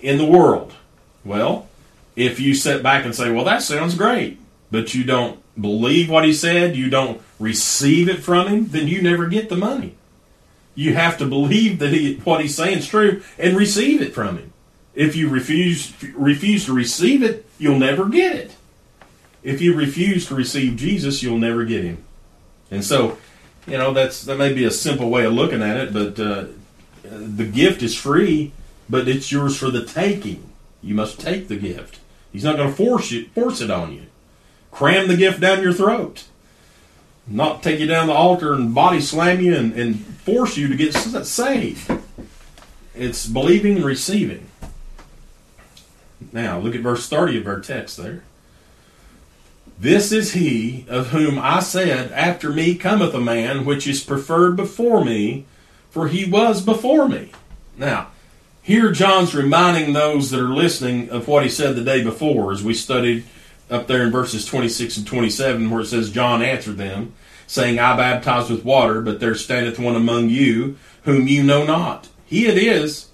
in 0.00 0.18
the 0.18 0.24
world. 0.24 0.74
Well, 1.24 1.68
if 2.16 2.40
you 2.40 2.54
sit 2.54 2.82
back 2.82 3.04
and 3.04 3.14
say, 3.14 3.30
well, 3.30 3.44
that 3.44 3.62
sounds 3.62 3.94
great, 3.94 4.38
but 4.70 4.94
you 4.94 5.04
don't 5.04 5.40
believe 5.60 6.08
what 6.08 6.24
he 6.24 6.32
said, 6.32 6.76
you 6.76 6.90
don't 6.90 7.20
receive 7.38 8.08
it 8.08 8.22
from 8.22 8.48
him, 8.48 8.68
then 8.68 8.88
you 8.88 9.02
never 9.02 9.26
get 9.26 9.48
the 9.48 9.56
money. 9.56 9.94
You 10.74 10.94
have 10.94 11.18
to 11.18 11.26
believe 11.26 11.78
that 11.78 11.92
he, 11.92 12.16
what 12.16 12.40
he's 12.40 12.56
saying 12.56 12.78
is 12.78 12.86
true 12.86 13.22
and 13.38 13.56
receive 13.56 14.00
it 14.00 14.14
from 14.14 14.38
him. 14.38 14.52
If 14.94 15.16
you 15.16 15.28
refuse 15.28 15.92
refuse 16.14 16.66
to 16.66 16.72
receive 16.72 17.22
it, 17.22 17.46
you'll 17.58 17.78
never 17.78 18.08
get 18.08 18.36
it. 18.36 18.56
If 19.42 19.60
you 19.60 19.74
refuse 19.74 20.26
to 20.28 20.34
receive 20.34 20.76
Jesus, 20.76 21.22
you'll 21.22 21.38
never 21.38 21.64
get 21.64 21.84
him. 21.84 22.04
And 22.70 22.84
so, 22.84 23.18
you 23.66 23.78
know, 23.78 23.92
that's 23.92 24.22
that 24.24 24.38
may 24.38 24.52
be 24.52 24.64
a 24.64 24.70
simple 24.70 25.10
way 25.10 25.24
of 25.24 25.32
looking 25.32 25.62
at 25.62 25.76
it, 25.76 25.92
but 25.92 26.20
uh, 26.20 26.46
the 27.02 27.44
gift 27.44 27.82
is 27.82 27.96
free, 27.96 28.52
but 28.88 29.08
it's 29.08 29.32
yours 29.32 29.56
for 29.56 29.70
the 29.70 29.84
taking. 29.84 30.50
You 30.82 30.94
must 30.94 31.20
take 31.20 31.48
the 31.48 31.56
gift. 31.56 31.98
He's 32.32 32.44
not 32.44 32.56
going 32.56 32.68
to 32.68 32.74
force 32.74 33.10
you 33.10 33.28
force 33.28 33.60
it 33.60 33.70
on 33.70 33.92
you. 33.92 34.06
Cram 34.70 35.08
the 35.08 35.16
gift 35.16 35.40
down 35.40 35.62
your 35.62 35.72
throat. 35.72 36.24
Not 37.26 37.62
take 37.62 37.80
you 37.80 37.86
down 37.86 38.08
the 38.08 38.12
altar 38.12 38.52
and 38.52 38.74
body 38.74 39.00
slam 39.00 39.40
you 39.40 39.54
and, 39.54 39.72
and 39.72 40.04
force 40.04 40.56
you 40.56 40.68
to 40.68 40.76
get 40.76 40.92
saved. 40.92 41.90
It's 42.94 43.26
believing 43.26 43.76
and 43.76 43.84
receiving. 43.84 44.48
Now, 46.32 46.58
look 46.58 46.74
at 46.74 46.80
verse 46.80 47.08
30 47.08 47.40
of 47.40 47.46
our 47.46 47.60
text 47.60 47.96
there. 47.96 48.24
This 49.78 50.12
is 50.12 50.32
he 50.32 50.86
of 50.88 51.08
whom 51.08 51.38
I 51.38 51.60
said, 51.60 52.12
After 52.12 52.50
me 52.50 52.74
cometh 52.76 53.14
a 53.14 53.20
man 53.20 53.64
which 53.64 53.86
is 53.86 54.04
preferred 54.04 54.56
before 54.56 55.04
me, 55.04 55.46
for 55.90 56.08
he 56.08 56.24
was 56.24 56.62
before 56.62 57.08
me. 57.08 57.32
Now, 57.76 58.08
here 58.62 58.92
John's 58.92 59.34
reminding 59.34 59.92
those 59.92 60.30
that 60.30 60.40
are 60.40 60.54
listening 60.54 61.10
of 61.10 61.28
what 61.28 61.42
he 61.42 61.48
said 61.48 61.76
the 61.76 61.84
day 61.84 62.02
before, 62.02 62.52
as 62.52 62.62
we 62.62 62.72
studied 62.72 63.24
up 63.70 63.86
there 63.86 64.02
in 64.02 64.12
verses 64.12 64.46
26 64.46 64.98
and 64.98 65.06
27, 65.06 65.70
where 65.70 65.80
it 65.80 65.86
says, 65.86 66.10
John 66.10 66.42
answered 66.42 66.78
them, 66.78 67.14
saying, 67.46 67.78
I 67.78 67.96
baptize 67.96 68.48
with 68.50 68.64
water, 68.64 69.02
but 69.02 69.20
there 69.20 69.34
standeth 69.34 69.78
one 69.78 69.96
among 69.96 70.30
you 70.30 70.76
whom 71.02 71.28
you 71.28 71.42
know 71.42 71.64
not. 71.64 72.08
He 72.24 72.46
it 72.46 72.56
is 72.56 73.08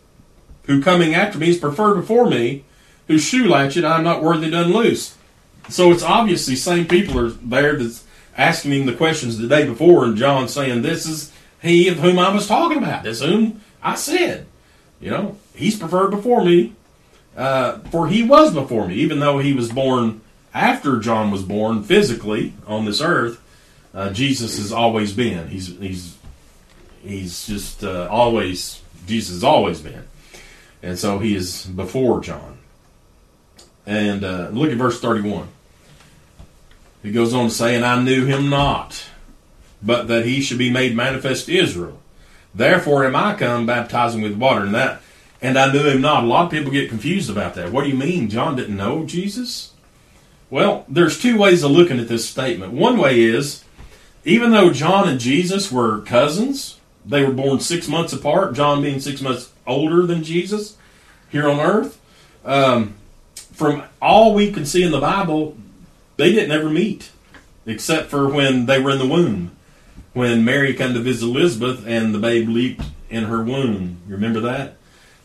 who 0.64 0.82
coming 0.82 1.14
after 1.14 1.38
me 1.38 1.50
is 1.50 1.58
preferred 1.58 1.96
before 1.96 2.28
me, 2.28 2.64
whose 3.08 3.24
shoe 3.24 3.48
latchet 3.48 3.84
I 3.84 3.98
am 3.98 4.04
not 4.04 4.22
worthy 4.22 4.50
to 4.50 4.62
unloose. 4.62 5.16
So 5.68 5.92
it's 5.92 6.02
obviously 6.02 6.56
same 6.56 6.86
people 6.86 7.18
are 7.18 7.30
there 7.30 7.76
that's 7.76 8.04
asking 8.36 8.72
him 8.72 8.86
the 8.86 8.94
questions 8.94 9.38
the 9.38 9.48
day 9.48 9.66
before, 9.66 10.04
and 10.04 10.16
John 10.16 10.48
saying, 10.48 10.82
This 10.82 11.06
is 11.06 11.32
he 11.62 11.88
of 11.88 11.98
whom 11.98 12.18
I 12.18 12.32
was 12.32 12.46
talking 12.46 12.78
about. 12.78 13.04
This 13.04 13.20
whom 13.20 13.60
I 13.82 13.94
said. 13.94 14.46
You 15.00 15.10
know, 15.10 15.38
he's 15.54 15.78
preferred 15.78 16.10
before 16.10 16.44
me, 16.44 16.74
uh, 17.36 17.78
for 17.90 18.08
he 18.08 18.22
was 18.22 18.52
before 18.52 18.86
me, 18.86 18.96
even 18.96 19.20
though 19.20 19.38
he 19.38 19.52
was 19.52 19.70
born 19.70 20.20
after 20.52 20.98
John 20.98 21.30
was 21.30 21.42
born 21.42 21.82
physically 21.82 22.54
on 22.66 22.84
this 22.84 23.00
earth. 23.00 23.40
Uh, 23.94 24.10
Jesus 24.10 24.58
has 24.58 24.72
always 24.72 25.12
been. 25.12 25.48
He's 25.48 25.68
he's 25.78 26.16
he's 27.02 27.46
just 27.46 27.82
uh, 27.82 28.08
always 28.10 28.82
Jesus 29.06 29.36
has 29.36 29.44
always 29.44 29.80
been, 29.80 30.04
and 30.82 30.98
so 30.98 31.18
he 31.18 31.34
is 31.34 31.66
before 31.66 32.20
John. 32.20 32.58
And 33.90 34.22
uh, 34.22 34.50
look 34.52 34.70
at 34.70 34.76
verse 34.76 35.00
31. 35.00 35.48
He 37.02 37.10
goes 37.10 37.34
on 37.34 37.48
to 37.48 37.54
say, 37.54 37.74
And 37.74 37.84
I 37.84 38.00
knew 38.00 38.24
him 38.24 38.48
not, 38.48 39.06
but 39.82 40.06
that 40.06 40.24
he 40.24 40.40
should 40.40 40.58
be 40.58 40.70
made 40.70 40.94
manifest 40.94 41.46
to 41.46 41.58
Israel. 41.58 42.00
Therefore 42.54 43.04
am 43.04 43.16
I 43.16 43.34
come 43.34 43.66
baptizing 43.66 44.22
with 44.22 44.36
water. 44.36 44.64
And 44.64 44.74
that 44.76 45.02
and 45.42 45.58
I 45.58 45.72
knew 45.72 45.82
him 45.82 46.02
not. 46.02 46.22
A 46.22 46.26
lot 46.28 46.44
of 46.44 46.52
people 46.52 46.70
get 46.70 46.88
confused 46.88 47.30
about 47.30 47.56
that. 47.56 47.72
What 47.72 47.82
do 47.82 47.90
you 47.90 47.96
mean 47.96 48.30
John 48.30 48.54
didn't 48.54 48.76
know 48.76 49.04
Jesus? 49.06 49.72
Well, 50.50 50.84
there's 50.88 51.20
two 51.20 51.36
ways 51.36 51.64
of 51.64 51.72
looking 51.72 51.98
at 51.98 52.06
this 52.06 52.28
statement. 52.28 52.72
One 52.72 52.96
way 52.96 53.20
is, 53.20 53.64
even 54.24 54.52
though 54.52 54.72
John 54.72 55.08
and 55.08 55.18
Jesus 55.18 55.72
were 55.72 56.02
cousins, 56.02 56.78
they 57.04 57.24
were 57.24 57.32
born 57.32 57.58
six 57.58 57.88
months 57.88 58.12
apart, 58.12 58.54
John 58.54 58.82
being 58.82 59.00
six 59.00 59.20
months 59.20 59.52
older 59.66 60.06
than 60.06 60.22
Jesus 60.22 60.76
here 61.28 61.48
on 61.48 61.58
earth. 61.58 62.00
Um, 62.44 62.94
from 63.60 63.82
all 64.00 64.32
we 64.32 64.50
can 64.50 64.64
see 64.64 64.82
in 64.82 64.90
the 64.90 64.98
Bible, 64.98 65.54
they 66.16 66.32
didn't 66.32 66.50
ever 66.50 66.70
meet, 66.70 67.10
except 67.66 68.08
for 68.08 68.26
when 68.26 68.64
they 68.64 68.80
were 68.80 68.90
in 68.90 68.98
the 68.98 69.06
womb. 69.06 69.54
When 70.14 70.46
Mary 70.46 70.72
came 70.72 70.94
to 70.94 71.00
visit 71.00 71.26
Elizabeth 71.26 71.86
and 71.86 72.14
the 72.14 72.18
babe 72.18 72.48
leaped 72.48 72.86
in 73.10 73.24
her 73.24 73.42
womb. 73.42 73.98
You 74.08 74.14
remember 74.14 74.40
that? 74.40 74.78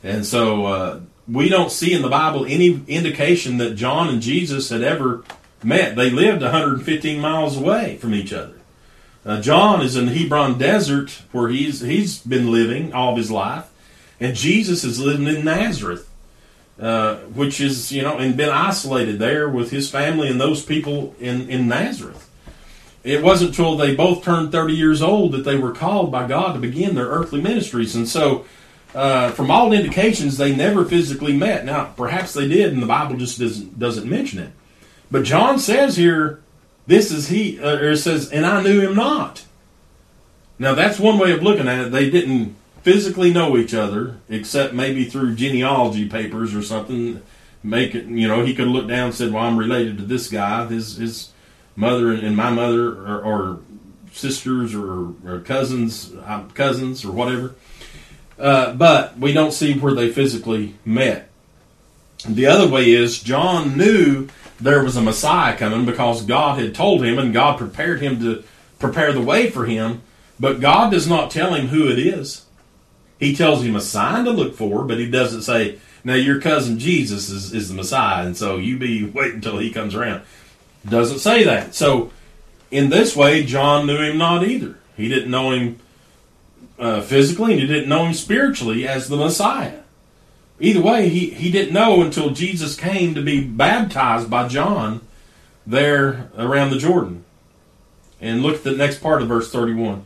And 0.03 0.25
so 0.25 0.65
uh, 0.65 0.99
we 1.29 1.47
don't 1.47 1.71
see 1.71 1.93
in 1.93 2.01
the 2.01 2.09
Bible 2.09 2.45
any 2.45 2.81
indication 2.89 3.57
that 3.59 3.75
John 3.75 4.09
and 4.09 4.21
Jesus 4.21 4.69
had 4.69 4.83
ever 4.83 5.23
met. 5.63 5.95
They 5.95 6.09
lived 6.09 6.41
115 6.41 7.17
miles 7.21 7.55
away 7.55 7.95
from 7.95 8.13
each 8.13 8.33
other. 8.33 8.59
Uh, 9.25 9.39
John 9.39 9.81
is 9.81 9.95
in 9.95 10.07
the 10.07 10.13
Hebron 10.13 10.57
desert 10.57 11.21
where 11.31 11.47
he's 11.47 11.79
he's 11.79 12.19
been 12.19 12.51
living 12.51 12.91
all 12.91 13.13
of 13.13 13.17
his 13.17 13.31
life, 13.31 13.71
and 14.19 14.35
Jesus 14.35 14.83
is 14.83 14.99
living 14.99 15.25
in 15.25 15.45
Nazareth. 15.45 16.09
Uh, 16.77 17.15
which 17.33 17.61
is, 17.61 17.89
you 17.93 18.01
know, 18.01 18.17
and 18.17 18.35
been 18.35 18.49
isolated 18.49 19.17
there 19.17 19.47
with 19.47 19.71
his 19.71 19.89
family 19.89 20.27
and 20.27 20.41
those 20.41 20.61
people 20.61 21.15
in, 21.21 21.49
in 21.49 21.69
Nazareth. 21.69 22.29
It 23.01 23.23
wasn't 23.23 23.51
until 23.51 23.77
they 23.77 23.95
both 23.95 24.25
turned 24.25 24.51
30 24.51 24.73
years 24.73 25.01
old 25.01 25.31
that 25.31 25.45
they 25.45 25.55
were 25.55 25.71
called 25.71 26.11
by 26.11 26.27
God 26.27 26.51
to 26.51 26.59
begin 26.59 26.95
their 26.95 27.05
earthly 27.05 27.39
ministries. 27.39 27.95
And 27.95 28.09
so, 28.09 28.45
uh, 28.93 29.31
from 29.31 29.49
all 29.49 29.71
indications, 29.71 30.37
they 30.37 30.53
never 30.53 30.83
physically 30.83 31.37
met. 31.37 31.63
Now, 31.63 31.93
perhaps 31.95 32.33
they 32.33 32.47
did, 32.47 32.73
and 32.73 32.81
the 32.81 32.87
Bible 32.87 33.15
just 33.15 33.39
doesn't, 33.39 33.79
doesn't 33.79 34.09
mention 34.09 34.39
it. 34.39 34.51
But 35.09 35.23
John 35.23 35.59
says 35.59 35.95
here, 35.95 36.41
this 36.87 37.09
is 37.09 37.29
he, 37.29 37.57
uh, 37.57 37.77
or 37.77 37.91
it 37.91 37.97
says, 37.97 38.29
and 38.31 38.45
I 38.45 38.61
knew 38.61 38.81
him 38.81 38.95
not. 38.95 39.45
Now, 40.59 40.75
that's 40.75 40.99
one 40.99 41.19
way 41.19 41.31
of 41.31 41.41
looking 41.41 41.69
at 41.69 41.87
it. 41.87 41.91
They 41.93 42.09
didn't 42.09 42.57
physically 42.85 43.33
know 43.33 43.57
each 43.57 43.73
other, 43.73 44.17
except 44.29 44.71
maybe 44.71 45.05
through 45.05 45.33
genealogy 45.33 46.07
papers 46.07 46.53
or 46.53 46.61
something. 46.61 47.19
Make 47.63 47.95
it, 47.95 48.05
you 48.05 48.27
know, 48.27 48.45
he 48.45 48.53
could 48.53 48.67
look 48.67 48.87
down 48.87 49.07
and 49.07 49.15
said, 49.15 49.33
"Well, 49.33 49.43
I'm 49.43 49.57
related 49.57 49.97
to 49.97 50.05
this 50.05 50.29
guy. 50.29 50.67
His 50.67 50.97
his 50.97 51.29
mother 51.75 52.11
and 52.11 52.37
my 52.37 52.51
mother 52.51 52.91
are, 53.07 53.57
sisters 54.13 54.73
or, 54.73 55.13
or 55.25 55.39
cousins, 55.39 56.13
cousins 56.53 57.03
or 57.03 57.11
whatever." 57.11 57.55
Uh, 58.37 58.73
but 58.73 59.17
we 59.17 59.33
don't 59.33 59.51
see 59.51 59.73
where 59.73 59.95
they 59.95 60.11
physically 60.11 60.75
met. 60.85 61.29
The 62.27 62.45
other 62.45 62.67
way 62.67 62.91
is 62.91 63.19
John 63.19 63.75
knew 63.77 64.27
there 64.59 64.83
was 64.83 64.95
a 64.95 65.01
Messiah 65.01 65.57
coming 65.57 65.85
because 65.85 66.21
God 66.21 66.59
had 66.59 66.75
told 66.75 67.03
him 67.03 67.17
and 67.17 67.33
God 67.33 67.57
prepared 67.57 67.99
him 68.01 68.19
to 68.19 68.43
prepare 68.77 69.11
the 69.11 69.21
way 69.21 69.49
for 69.49 69.65
him, 69.65 70.03
but 70.39 70.61
God 70.61 70.91
does 70.91 71.07
not 71.07 71.31
tell 71.31 71.55
him 71.55 71.67
who 71.67 71.89
it 71.89 71.97
is. 71.97 72.44
He 73.19 73.35
tells 73.35 73.63
him 73.63 73.75
a 73.75 73.81
sign 73.81 74.25
to 74.25 74.31
look 74.31 74.55
for, 74.55 74.83
but 74.83 74.99
he 74.99 75.09
doesn't 75.09 75.43
say, 75.43 75.79
now 76.03 76.15
your 76.15 76.39
cousin 76.39 76.77
Jesus 76.77 77.29
is, 77.29 77.53
is 77.53 77.69
the 77.69 77.75
Messiah, 77.75 78.25
and 78.25 78.37
so 78.37 78.57
you 78.57 78.77
be 78.77 79.05
waiting 79.13 79.35
until 79.35 79.57
he 79.57 79.71
comes 79.71 79.95
around. 79.95 80.21
Doesn't 80.87 81.19
say 81.19 81.43
that. 81.43 81.73
So 81.73 82.11
in 82.71 82.89
this 82.89 83.15
way, 83.15 83.43
John 83.43 83.87
knew 83.87 83.97
him 83.97 84.17
not 84.17 84.45
either. 84.45 84.77
He 84.95 85.07
didn't 85.07 85.31
know 85.31 85.51
him 85.51 85.79
uh, 86.77 87.01
physically, 87.01 87.53
and 87.53 87.61
he 87.61 87.67
didn't 87.67 87.89
know 87.89 88.05
him 88.05 88.13
spiritually 88.13 88.87
as 88.87 89.07
the 89.07 89.17
Messiah. 89.17 89.79
Either 90.59 90.81
way, 90.81 91.09
he, 91.09 91.31
he 91.31 91.51
didn't 91.51 91.73
know 91.73 92.01
until 92.01 92.29
Jesus 92.29 92.75
came 92.75 93.13
to 93.15 93.21
be 93.21 93.43
baptized 93.43 94.29
by 94.29 94.47
John 94.47 95.01
there 95.67 96.29
around 96.37 96.69
the 96.69 96.77
Jordan. 96.77 97.25
And 98.21 98.41
look 98.41 98.55
at 98.55 98.63
the 98.63 98.71
next 98.71 98.99
part 98.99 99.21
of 99.21 99.27
verse 99.27 99.51
31. 99.51 100.05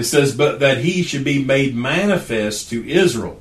It 0.00 0.04
says, 0.04 0.34
but 0.34 0.60
that 0.60 0.78
he 0.78 1.02
should 1.02 1.24
be 1.24 1.44
made 1.44 1.76
manifest 1.76 2.70
to 2.70 2.88
Israel. 2.88 3.38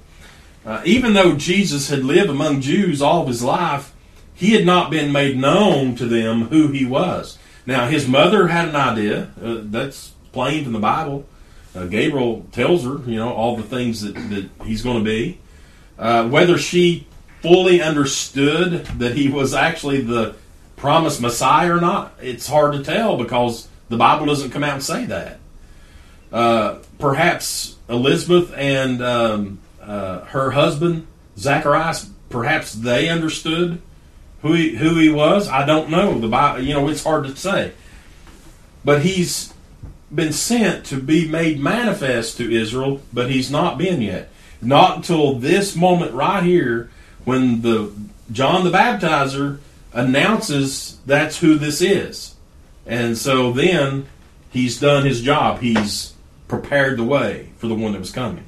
Uh, 0.66 0.82
even 0.84 1.14
though 1.14 1.38
Jesus 1.38 1.90
had 1.90 2.04
lived 2.04 2.30
among 2.30 2.60
Jews 2.60 3.02
all 3.02 3.22
of 3.22 3.30
his 3.30 3.42
life, 3.42 3.94
he 4.34 4.52
had 4.52 4.66
not 4.66 4.92
been 4.92 5.14
made 5.14 5.38
known 5.38 5.96
to 5.96 6.06
them 6.06 6.50
who 6.50 6.68
he 6.68 6.86
was. 6.86 7.38
Now, 7.66 7.88
his 7.88 8.10
mother 8.10 8.48
had 8.48 8.68
an 8.68 8.76
idea. 8.76 9.32
Uh, 9.42 9.60
that's 9.62 10.12
plain 10.34 10.66
from 10.66 10.74
the 10.74 10.80
Bible. 10.80 11.26
Uh, 11.74 11.86
Gabriel 11.86 12.46
tells 12.52 12.84
her, 12.84 13.00
you 13.10 13.16
know, 13.16 13.32
all 13.32 13.56
the 13.56 13.64
things 13.64 14.02
that, 14.02 14.16
that 14.16 14.50
he's 14.66 14.82
going 14.82 14.98
to 14.98 15.04
be. 15.04 15.40
Uh, 15.98 16.28
whether 16.28 16.58
she 16.58 17.08
fully 17.42 17.82
understood 17.82 18.86
that 19.00 19.16
he 19.16 19.30
was 19.30 19.54
actually 19.54 20.02
the 20.02 20.36
promised 20.76 21.22
Messiah 21.22 21.78
or 21.78 21.80
not, 21.80 22.16
it's 22.22 22.48
hard 22.48 22.74
to 22.74 22.84
tell 22.84 23.16
because 23.16 23.70
the 23.88 23.96
Bible 23.96 24.26
doesn't 24.26 24.52
come 24.52 24.66
out 24.66 24.74
and 24.74 24.84
say 24.84 25.06
that. 25.06 25.39
Uh, 26.32 26.80
perhaps 27.00 27.76
Elizabeth 27.90 28.54
and 28.56 29.02
um, 29.02 29.60
uh, 29.82 30.20
her 30.26 30.52
husband 30.52 31.08
Zacharias, 31.38 32.10
perhaps 32.30 32.74
they 32.74 33.10
understood 33.10 33.82
who 34.42 34.54
he, 34.54 34.76
who 34.76 35.00
he 35.00 35.10
was. 35.10 35.48
I 35.48 35.66
don't 35.66 35.90
know. 35.90 36.20
The 36.20 36.28
Bible, 36.28 36.62
you 36.62 36.74
know, 36.74 36.88
it's 36.88 37.04
hard 37.04 37.26
to 37.26 37.36
say. 37.36 37.72
But 38.84 39.02
he's 39.02 39.54
been 40.14 40.34
sent 40.34 40.86
to 40.88 40.98
be 41.00 41.28
made 41.28 41.60
manifest 41.60 42.38
to 42.38 42.52
Israel, 42.52 43.02
but 43.14 43.30
he's 43.30 43.52
not 43.52 43.78
been 43.78 44.02
yet. 44.02 44.30
Not 44.62 44.98
until 44.98 45.36
this 45.36 45.76
moment 45.76 46.14
right 46.14 46.44
here, 46.44 46.90
when 47.26 47.62
the 47.62 47.92
John 48.32 48.64
the 48.64 48.72
Baptizer 48.72 49.60
announces 49.94 51.00
that's 51.06 51.40
who 51.40 51.56
this 51.56 51.82
is, 51.82 52.36
and 52.86 53.18
so 53.18 53.52
then 53.52 54.08
he's 54.50 54.80
done 54.80 55.06
his 55.06 55.22
job. 55.22 55.60
He's 55.60 56.14
prepared 56.50 56.98
the 56.98 57.04
way 57.06 57.50
for 57.58 57.68
the 57.68 57.76
one 57.76 57.94
that 57.94 58.00
was 58.00 58.12
coming. 58.12 58.44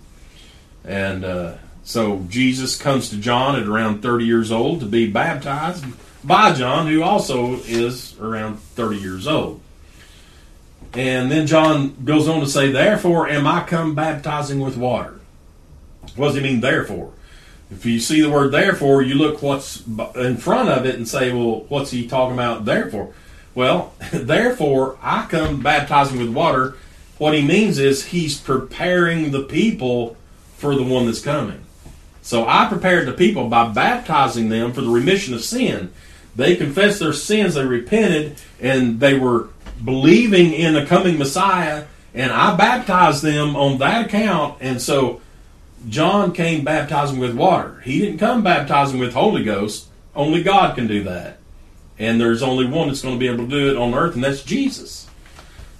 And 0.83 1.23
uh, 1.23 1.53
so 1.83 2.25
Jesus 2.27 2.75
comes 2.75 3.09
to 3.11 3.17
John 3.17 3.55
at 3.55 3.67
around 3.67 4.01
30 4.01 4.25
years 4.25 4.51
old 4.51 4.81
to 4.81 4.85
be 4.85 5.09
baptized 5.09 5.85
by 6.23 6.53
John, 6.53 6.87
who 6.87 7.01
also 7.01 7.55
is 7.65 8.19
around 8.19 8.57
30 8.59 8.97
years 8.97 9.27
old. 9.27 9.61
And 10.93 11.31
then 11.31 11.47
John 11.47 11.95
goes 12.03 12.27
on 12.27 12.41
to 12.41 12.47
say, 12.47 12.71
Therefore 12.71 13.29
am 13.29 13.47
I 13.47 13.63
come 13.63 13.95
baptizing 13.95 14.59
with 14.59 14.75
water. 14.75 15.19
What 16.15 16.27
does 16.27 16.35
he 16.35 16.41
mean, 16.41 16.59
therefore? 16.59 17.13
If 17.69 17.85
you 17.85 18.01
see 18.01 18.21
the 18.21 18.29
word 18.29 18.51
therefore, 18.51 19.01
you 19.01 19.15
look 19.15 19.41
what's 19.41 19.87
in 20.15 20.35
front 20.35 20.69
of 20.69 20.85
it 20.85 20.95
and 20.95 21.07
say, 21.07 21.31
Well, 21.31 21.61
what's 21.69 21.91
he 21.91 22.07
talking 22.07 22.33
about 22.33 22.65
therefore? 22.65 23.13
Well, 23.55 23.93
therefore 24.11 24.97
I 25.01 25.27
come 25.29 25.61
baptizing 25.61 26.19
with 26.19 26.29
water. 26.29 26.75
What 27.21 27.35
he 27.35 27.43
means 27.43 27.77
is 27.77 28.03
he's 28.03 28.39
preparing 28.39 29.29
the 29.29 29.43
people 29.43 30.17
for 30.57 30.73
the 30.73 30.81
one 30.81 31.05
that's 31.05 31.21
coming. 31.21 31.61
So 32.23 32.47
I 32.47 32.65
prepared 32.67 33.07
the 33.07 33.13
people 33.13 33.47
by 33.47 33.67
baptizing 33.67 34.49
them 34.49 34.73
for 34.73 34.81
the 34.81 34.89
remission 34.89 35.35
of 35.35 35.43
sin. 35.43 35.93
They 36.35 36.55
confessed 36.55 36.97
their 36.97 37.13
sins, 37.13 37.53
they 37.53 37.63
repented, 37.63 38.41
and 38.59 38.99
they 38.99 39.19
were 39.19 39.49
believing 39.85 40.51
in 40.51 40.73
the 40.73 40.87
coming 40.87 41.19
Messiah, 41.19 41.85
and 42.15 42.31
I 42.31 42.55
baptized 42.55 43.21
them 43.21 43.55
on 43.55 43.77
that 43.77 44.07
account. 44.07 44.57
And 44.59 44.81
so 44.81 45.21
John 45.87 46.33
came 46.33 46.63
baptizing 46.63 47.19
with 47.19 47.35
water. 47.35 47.81
He 47.81 47.99
didn't 47.99 48.17
come 48.17 48.41
baptizing 48.41 48.99
with 48.99 49.13
Holy 49.13 49.43
Ghost. 49.43 49.89
Only 50.15 50.41
God 50.41 50.73
can 50.75 50.87
do 50.87 51.03
that. 51.03 51.37
And 51.99 52.19
there's 52.19 52.41
only 52.41 52.65
one 52.65 52.87
that's 52.87 53.03
going 53.03 53.13
to 53.13 53.19
be 53.19 53.27
able 53.27 53.43
to 53.43 53.47
do 53.47 53.69
it 53.69 53.77
on 53.77 53.93
earth, 53.93 54.15
and 54.15 54.23
that's 54.23 54.41
Jesus. 54.41 55.07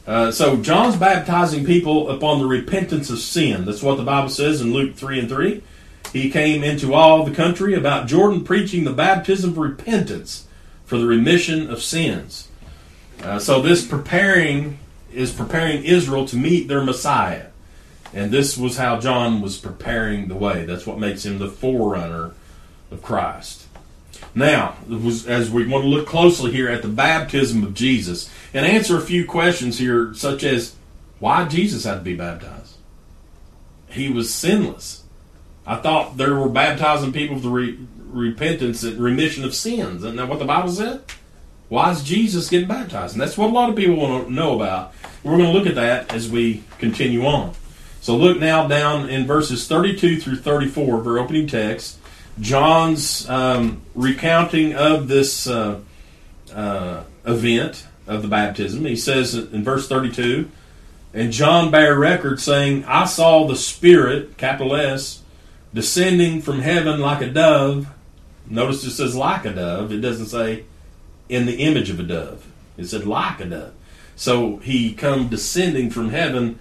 Uh, 0.05 0.31
so 0.31 0.57
John's 0.57 0.95
baptizing 0.95 1.65
people 1.65 2.09
upon 2.09 2.39
the 2.39 2.47
repentance 2.47 3.09
of 3.09 3.19
sin. 3.19 3.65
That's 3.65 3.83
what 3.83 3.97
the 3.97 4.03
Bible 4.03 4.29
says 4.29 4.61
in 4.61 4.73
Luke 4.73 4.95
3 4.95 5.19
and 5.19 5.29
3. 5.29 5.63
He 6.11 6.29
came 6.29 6.63
into 6.63 6.93
all 6.93 7.23
the 7.23 7.33
country 7.33 7.73
about 7.73 8.07
Jordan 8.07 8.43
preaching 8.43 8.83
the 8.83 8.93
baptism 8.93 9.51
of 9.51 9.57
repentance 9.57 10.47
for 10.85 10.97
the 10.97 11.05
remission 11.05 11.69
of 11.69 11.81
sins. 11.81 12.49
Uh, 13.23 13.39
so 13.39 13.61
this 13.61 13.85
preparing 13.85 14.79
is 15.13 15.31
preparing 15.31 15.83
Israel 15.83 16.25
to 16.25 16.35
meet 16.35 16.67
their 16.67 16.83
Messiah. 16.83 17.47
And 18.13 18.31
this 18.31 18.57
was 18.57 18.77
how 18.77 18.99
John 18.99 19.41
was 19.41 19.57
preparing 19.57 20.27
the 20.27 20.35
way. 20.35 20.65
That's 20.65 20.85
what 20.85 20.99
makes 20.99 21.25
him 21.25 21.39
the 21.39 21.47
forerunner 21.47 22.33
of 22.89 23.01
Christ. 23.01 23.60
Now, 24.33 24.75
as 25.27 25.51
we 25.51 25.67
want 25.67 25.83
to 25.83 25.89
look 25.89 26.07
closely 26.07 26.51
here 26.51 26.69
at 26.69 26.81
the 26.81 26.87
baptism 26.87 27.63
of 27.63 27.73
Jesus 27.73 28.29
and 28.53 28.65
answer 28.65 28.97
a 28.97 29.01
few 29.01 29.25
questions 29.25 29.77
here, 29.77 30.13
such 30.13 30.43
as 30.43 30.75
why 31.19 31.45
Jesus 31.45 31.83
had 31.83 31.95
to 31.95 32.01
be 32.01 32.15
baptized. 32.15 32.75
He 33.89 34.09
was 34.09 34.33
sinless. 34.33 35.03
I 35.65 35.75
thought 35.75 36.17
there 36.17 36.35
were 36.35 36.49
baptizing 36.49 37.13
people 37.13 37.39
for 37.39 37.49
re- 37.49 37.77
repentance 38.07 38.83
and 38.83 38.97
remission 38.97 39.43
of 39.43 39.53
sins. 39.53 40.03
Isn't 40.03 40.15
that 40.15 40.27
what 40.27 40.39
the 40.39 40.45
Bible 40.45 40.71
said? 40.71 41.03
Why 41.69 41.91
is 41.91 42.03
Jesus 42.03 42.49
getting 42.49 42.67
baptized? 42.67 43.13
And 43.13 43.21
that's 43.21 43.37
what 43.37 43.49
a 43.49 43.53
lot 43.53 43.69
of 43.69 43.75
people 43.75 43.95
want 43.95 44.27
to 44.27 44.33
know 44.33 44.55
about. 44.55 44.93
We're 45.23 45.37
going 45.37 45.51
to 45.51 45.57
look 45.57 45.67
at 45.67 45.75
that 45.75 46.13
as 46.13 46.29
we 46.29 46.63
continue 46.79 47.25
on. 47.25 47.53
So 48.01 48.17
look 48.17 48.39
now 48.39 48.67
down 48.67 49.09
in 49.09 49.27
verses 49.27 49.67
32 49.67 50.19
through 50.19 50.37
34 50.37 50.99
of 50.99 51.07
our 51.07 51.19
opening 51.19 51.47
text. 51.47 51.99
John's 52.39 53.29
um, 53.29 53.81
recounting 53.93 54.73
of 54.73 55.07
this 55.07 55.47
uh, 55.47 55.79
uh, 56.53 57.03
event 57.25 57.85
of 58.07 58.21
the 58.21 58.27
baptism. 58.27 58.85
He 58.85 58.95
says 58.95 59.35
in 59.35 59.63
verse 59.63 59.87
32, 59.87 60.49
and 61.13 61.31
John 61.31 61.71
bare 61.71 61.97
record 61.97 62.39
saying, 62.39 62.85
I 62.85 63.05
saw 63.05 63.45
the 63.45 63.55
Spirit, 63.55 64.37
capital 64.37 64.75
S, 64.75 65.21
descending 65.73 66.41
from 66.41 66.59
heaven 66.59 66.99
like 66.99 67.21
a 67.21 67.29
dove. 67.29 67.87
Notice 68.47 68.83
it 68.83 68.91
says 68.91 69.15
like 69.15 69.45
a 69.45 69.53
dove. 69.53 69.91
It 69.91 69.99
doesn't 69.99 70.27
say 70.27 70.65
in 71.29 71.45
the 71.45 71.57
image 71.57 71.89
of 71.89 71.99
a 71.99 72.03
dove. 72.03 72.47
It 72.77 72.85
said 72.85 73.05
like 73.05 73.39
a 73.39 73.45
dove. 73.45 73.73
So 74.15 74.57
he 74.57 74.93
come 74.93 75.29
descending 75.29 75.89
from 75.89 76.09
heaven 76.09 76.59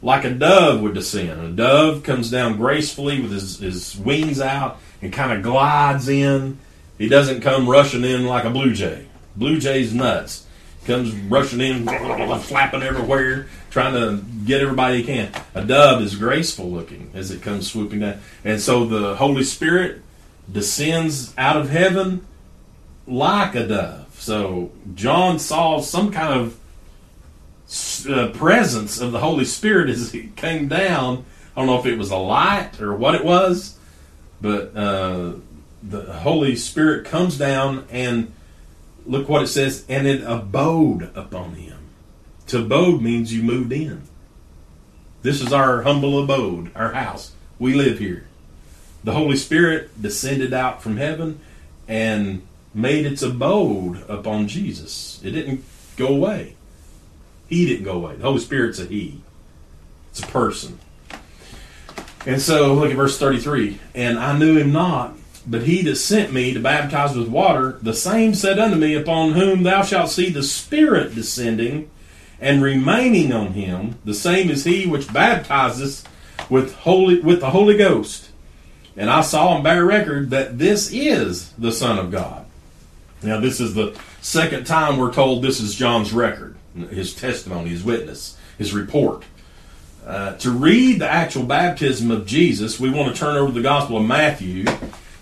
like 0.00 0.24
a 0.24 0.30
dove 0.30 0.80
would 0.80 0.94
descend. 0.94 1.40
A 1.40 1.50
dove 1.50 2.02
comes 2.02 2.30
down 2.30 2.56
gracefully 2.56 3.20
with 3.20 3.32
his, 3.32 3.58
his 3.58 3.96
wings 3.96 4.40
out 4.40 4.78
and 5.02 5.12
kind 5.12 5.32
of 5.32 5.42
glides 5.42 6.08
in. 6.08 6.58
He 6.98 7.08
doesn't 7.08 7.40
come 7.40 7.68
rushing 7.68 8.04
in 8.04 8.26
like 8.26 8.44
a 8.44 8.50
blue 8.50 8.72
jay. 8.72 9.06
Blue 9.36 9.58
jay's 9.58 9.94
nuts. 9.94 10.46
Comes 10.84 11.12
rushing 11.12 11.60
in, 11.60 11.86
flapping 11.86 12.82
everywhere, 12.82 13.46
trying 13.70 13.92
to 13.92 14.24
get 14.46 14.62
everybody 14.62 14.98
he 14.98 15.04
can. 15.04 15.30
A 15.54 15.62
dove 15.62 16.00
is 16.00 16.16
graceful 16.16 16.70
looking 16.70 17.10
as 17.14 17.30
it 17.30 17.42
comes 17.42 17.70
swooping 17.70 18.00
down. 18.00 18.20
And 18.42 18.60
so 18.60 18.86
the 18.86 19.16
Holy 19.16 19.44
Spirit 19.44 20.02
descends 20.50 21.34
out 21.36 21.56
of 21.56 21.68
heaven 21.68 22.26
like 23.06 23.54
a 23.54 23.66
dove. 23.66 24.06
So 24.18 24.72
John 24.94 25.38
saw 25.38 25.80
some 25.80 26.10
kind 26.10 26.40
of 26.40 26.58
uh, 28.08 28.28
presence 28.28 29.00
of 29.00 29.12
the 29.12 29.20
Holy 29.20 29.44
Spirit 29.44 29.90
as 29.90 30.14
it 30.14 30.36
came 30.36 30.68
down. 30.68 31.24
I 31.54 31.60
don't 31.60 31.66
know 31.66 31.78
if 31.78 31.86
it 31.86 31.98
was 31.98 32.10
a 32.10 32.16
light 32.16 32.80
or 32.80 32.94
what 32.94 33.14
it 33.14 33.24
was, 33.24 33.78
but 34.40 34.76
uh, 34.76 35.32
the 35.82 36.12
Holy 36.12 36.56
Spirit 36.56 37.04
comes 37.06 37.38
down 37.38 37.86
and 37.90 38.32
look 39.06 39.28
what 39.28 39.42
it 39.42 39.48
says, 39.48 39.84
and 39.88 40.06
it 40.06 40.22
abode 40.22 41.10
upon 41.14 41.54
him. 41.54 41.78
To 42.48 42.60
abode 42.60 43.02
means 43.02 43.32
you 43.32 43.42
moved 43.42 43.72
in. 43.72 44.02
This 45.22 45.40
is 45.40 45.52
our 45.52 45.82
humble 45.82 46.22
abode, 46.22 46.70
our 46.74 46.92
house. 46.92 47.32
We 47.58 47.74
live 47.74 47.98
here. 47.98 48.26
The 49.04 49.12
Holy 49.12 49.36
Spirit 49.36 50.00
descended 50.00 50.52
out 50.52 50.82
from 50.82 50.96
heaven 50.96 51.40
and 51.86 52.42
made 52.74 53.06
its 53.06 53.22
abode 53.22 54.04
upon 54.08 54.48
Jesus. 54.48 55.20
It 55.24 55.32
didn't 55.32 55.64
go 55.96 56.08
away. 56.08 56.54
He 57.48 57.66
didn't 57.66 57.84
go 57.84 57.92
away. 57.92 58.16
The 58.16 58.24
Holy 58.24 58.40
Spirit's 58.40 58.78
a 58.78 58.84
He. 58.84 59.22
It's 60.10 60.20
a 60.20 60.26
person. 60.26 60.78
And 62.26 62.40
so 62.40 62.74
look 62.74 62.90
at 62.90 62.96
verse 62.96 63.18
33. 63.18 63.78
And 63.94 64.18
I 64.18 64.36
knew 64.36 64.56
him 64.56 64.72
not, 64.72 65.16
but 65.46 65.62
he 65.62 65.82
that 65.82 65.96
sent 65.96 66.32
me 66.32 66.52
to 66.52 66.60
baptize 66.60 67.16
with 67.16 67.28
water, 67.28 67.78
the 67.82 67.94
same 67.94 68.34
said 68.34 68.58
unto 68.58 68.76
me, 68.76 68.94
Upon 68.94 69.32
whom 69.32 69.62
thou 69.62 69.82
shalt 69.82 70.10
see 70.10 70.30
the 70.30 70.42
Spirit 70.42 71.14
descending 71.14 71.90
and 72.40 72.62
remaining 72.62 73.32
on 73.32 73.52
him, 73.54 73.98
the 74.04 74.14
same 74.14 74.50
is 74.50 74.64
he 74.64 74.86
which 74.86 75.12
baptizes 75.12 76.04
with 76.48 76.74
holy 76.76 77.20
with 77.20 77.40
the 77.40 77.50
Holy 77.50 77.76
Ghost. 77.76 78.30
And 78.96 79.10
I 79.10 79.20
saw 79.20 79.54
and 79.54 79.64
bear 79.64 79.84
record 79.84 80.30
that 80.30 80.58
this 80.58 80.90
is 80.92 81.52
the 81.52 81.72
Son 81.72 81.98
of 81.98 82.10
God. 82.10 82.44
Now, 83.22 83.40
this 83.40 83.60
is 83.60 83.74
the 83.74 83.98
second 84.20 84.66
time 84.66 84.96
we're 84.96 85.12
told 85.12 85.42
this 85.42 85.60
is 85.60 85.74
John's 85.74 86.12
record, 86.12 86.56
his 86.90 87.14
testimony, 87.14 87.70
his 87.70 87.82
witness, 87.82 88.36
his 88.58 88.72
report. 88.72 89.24
Uh, 90.08 90.32
to 90.38 90.50
read 90.50 90.98
the 90.98 91.06
actual 91.06 91.42
baptism 91.42 92.10
of 92.10 92.24
Jesus, 92.24 92.80
we 92.80 92.88
want 92.88 93.14
to 93.14 93.20
turn 93.20 93.36
over 93.36 93.52
the 93.52 93.60
Gospel 93.60 93.98
of 93.98 94.06
Matthew, 94.06 94.64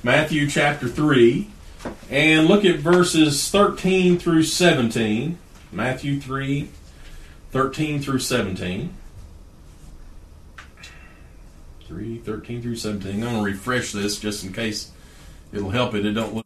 Matthew 0.04 0.48
chapter 0.48 0.86
3, 0.86 1.50
and 2.08 2.46
look 2.46 2.64
at 2.64 2.78
verses 2.78 3.50
13 3.50 4.16
through 4.16 4.44
17. 4.44 5.38
Matthew 5.72 6.20
3, 6.20 6.68
13 7.50 8.00
through 8.00 8.20
17. 8.20 8.94
3, 11.88 12.18
13 12.18 12.62
through 12.62 12.76
17. 12.76 13.14
I'm 13.14 13.20
going 13.20 13.34
to 13.34 13.42
refresh 13.42 13.90
this 13.90 14.20
just 14.20 14.44
in 14.44 14.52
case 14.52 14.92
it'll 15.52 15.70
help 15.70 15.94
it. 15.94 16.06
It 16.06 16.12
don't 16.12 16.32
look. 16.32 16.45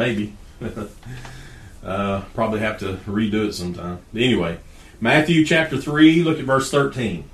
Maybe. 0.00 0.34
uh, 1.84 2.22
probably 2.32 2.60
have 2.60 2.78
to 2.78 2.94
redo 3.06 3.48
it 3.48 3.52
sometime. 3.52 3.98
Anyway, 4.14 4.56
Matthew 4.98 5.44
chapter 5.44 5.76
3, 5.76 6.22
look 6.22 6.38
at 6.38 6.46
verse 6.46 6.70
13. 6.70 7.28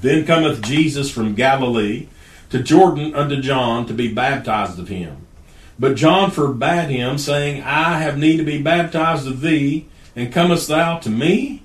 Then 0.00 0.26
cometh 0.26 0.60
Jesus 0.62 1.08
from 1.08 1.36
Galilee 1.36 2.08
to 2.50 2.60
Jordan 2.60 3.14
unto 3.14 3.40
John 3.40 3.86
to 3.86 3.94
be 3.94 4.12
baptized 4.12 4.80
of 4.80 4.88
him. 4.88 5.28
But 5.78 5.94
John 5.94 6.32
forbade 6.32 6.90
him, 6.90 7.16
saying, 7.16 7.62
I 7.62 8.00
have 8.00 8.18
need 8.18 8.38
to 8.38 8.44
be 8.44 8.60
baptized 8.60 9.28
of 9.28 9.40
thee, 9.40 9.86
and 10.16 10.32
comest 10.32 10.66
thou 10.66 10.98
to 10.98 11.10
me? 11.10 11.62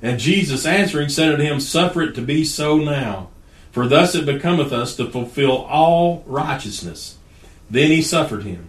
And 0.00 0.20
Jesus 0.20 0.64
answering 0.64 1.08
said 1.08 1.32
unto 1.32 1.44
him, 1.44 1.58
Suffer 1.58 2.02
it 2.02 2.14
to 2.14 2.22
be 2.22 2.44
so 2.44 2.76
now, 2.76 3.30
for 3.72 3.88
thus 3.88 4.14
it 4.14 4.26
becometh 4.26 4.72
us 4.72 4.94
to 4.94 5.10
fulfill 5.10 5.64
all 5.64 6.22
righteousness. 6.24 7.18
Then 7.68 7.90
he 7.90 8.00
suffered 8.00 8.44
him. 8.44 8.68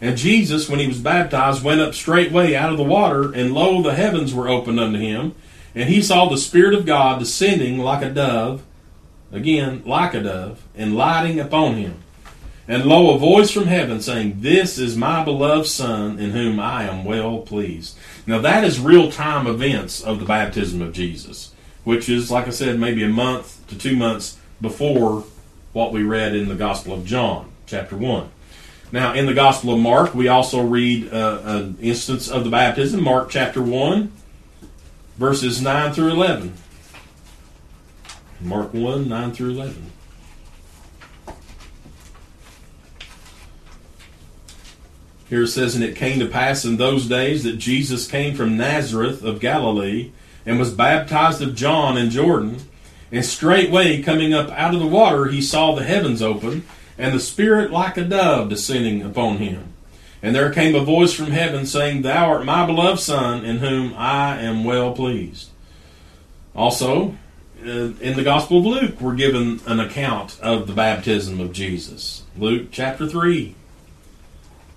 And 0.00 0.16
Jesus, 0.16 0.68
when 0.68 0.80
he 0.80 0.86
was 0.86 0.98
baptized, 0.98 1.62
went 1.62 1.80
up 1.80 1.94
straightway 1.94 2.54
out 2.54 2.70
of 2.70 2.78
the 2.78 2.84
water, 2.84 3.32
and 3.32 3.52
lo, 3.52 3.82
the 3.82 3.94
heavens 3.94 4.32
were 4.32 4.48
opened 4.48 4.80
unto 4.80 4.98
him, 4.98 5.34
and 5.74 5.88
he 5.88 6.00
saw 6.00 6.28
the 6.28 6.38
Spirit 6.38 6.74
of 6.74 6.86
God 6.86 7.18
descending 7.18 7.78
like 7.78 8.02
a 8.02 8.10
dove, 8.10 8.62
again, 9.30 9.82
like 9.84 10.14
a 10.14 10.22
dove, 10.22 10.62
and 10.74 10.96
lighting 10.96 11.38
upon 11.38 11.74
him. 11.74 11.96
And 12.66 12.86
lo, 12.86 13.14
a 13.14 13.18
voice 13.18 13.50
from 13.50 13.64
heaven 13.64 14.00
saying, 14.00 14.36
This 14.38 14.78
is 14.78 14.96
my 14.96 15.24
beloved 15.24 15.66
Son, 15.66 16.18
in 16.18 16.30
whom 16.30 16.58
I 16.58 16.84
am 16.84 17.04
well 17.04 17.38
pleased. 17.38 17.98
Now, 18.26 18.40
that 18.40 18.64
is 18.64 18.80
real 18.80 19.10
time 19.10 19.46
events 19.46 20.00
of 20.00 20.20
the 20.20 20.24
baptism 20.24 20.80
of 20.80 20.92
Jesus, 20.92 21.52
which 21.84 22.08
is, 22.08 22.30
like 22.30 22.46
I 22.46 22.50
said, 22.50 22.78
maybe 22.78 23.02
a 23.02 23.08
month 23.08 23.66
to 23.68 23.76
two 23.76 23.96
months 23.96 24.38
before 24.60 25.24
what 25.72 25.92
we 25.92 26.04
read 26.04 26.34
in 26.34 26.48
the 26.48 26.54
Gospel 26.54 26.94
of 26.94 27.04
John, 27.04 27.50
chapter 27.66 27.96
1. 27.96 28.30
Now, 28.92 29.14
in 29.14 29.26
the 29.26 29.34
Gospel 29.34 29.74
of 29.74 29.78
Mark, 29.78 30.14
we 30.14 30.26
also 30.26 30.62
read 30.62 31.12
uh, 31.12 31.40
an 31.44 31.78
instance 31.80 32.28
of 32.28 32.42
the 32.42 32.50
baptism, 32.50 33.02
Mark 33.02 33.30
chapter 33.30 33.62
1, 33.62 34.10
verses 35.16 35.62
9 35.62 35.92
through 35.92 36.10
11. 36.10 36.54
Mark 38.40 38.74
1, 38.74 39.08
9 39.08 39.32
through 39.32 39.50
11. 39.50 39.92
Here 45.28 45.42
it 45.42 45.48
says, 45.48 45.76
And 45.76 45.84
it 45.84 45.94
came 45.94 46.18
to 46.18 46.26
pass 46.26 46.64
in 46.64 46.76
those 46.76 47.06
days 47.06 47.44
that 47.44 47.58
Jesus 47.58 48.08
came 48.08 48.34
from 48.34 48.56
Nazareth 48.56 49.22
of 49.22 49.38
Galilee 49.38 50.10
and 50.44 50.58
was 50.58 50.72
baptized 50.72 51.40
of 51.40 51.54
John 51.54 51.96
in 51.96 52.10
Jordan. 52.10 52.58
And 53.12 53.24
straightway 53.24 54.02
coming 54.02 54.34
up 54.34 54.50
out 54.50 54.74
of 54.74 54.80
the 54.80 54.86
water, 54.86 55.26
he 55.26 55.40
saw 55.40 55.74
the 55.74 55.84
heavens 55.84 56.20
open, 56.20 56.64
and 57.00 57.14
the 57.14 57.20
Spirit 57.20 57.70
like 57.70 57.96
a 57.96 58.04
dove 58.04 58.50
descending 58.50 59.02
upon 59.02 59.38
him. 59.38 59.72
And 60.22 60.36
there 60.36 60.52
came 60.52 60.74
a 60.74 60.84
voice 60.84 61.14
from 61.14 61.30
heaven 61.30 61.64
saying, 61.64 62.02
Thou 62.02 62.28
art 62.28 62.44
my 62.44 62.66
beloved 62.66 63.00
Son, 63.00 63.42
in 63.42 63.56
whom 63.56 63.94
I 63.96 64.38
am 64.38 64.64
well 64.64 64.92
pleased. 64.92 65.48
Also, 66.54 67.16
uh, 67.64 67.92
in 68.00 68.16
the 68.16 68.22
Gospel 68.22 68.58
of 68.58 68.66
Luke, 68.66 69.00
we're 69.00 69.14
given 69.14 69.60
an 69.66 69.80
account 69.80 70.38
of 70.42 70.66
the 70.66 70.74
baptism 70.74 71.40
of 71.40 71.54
Jesus. 71.54 72.24
Luke 72.36 72.68
chapter 72.70 73.08
3. 73.08 73.54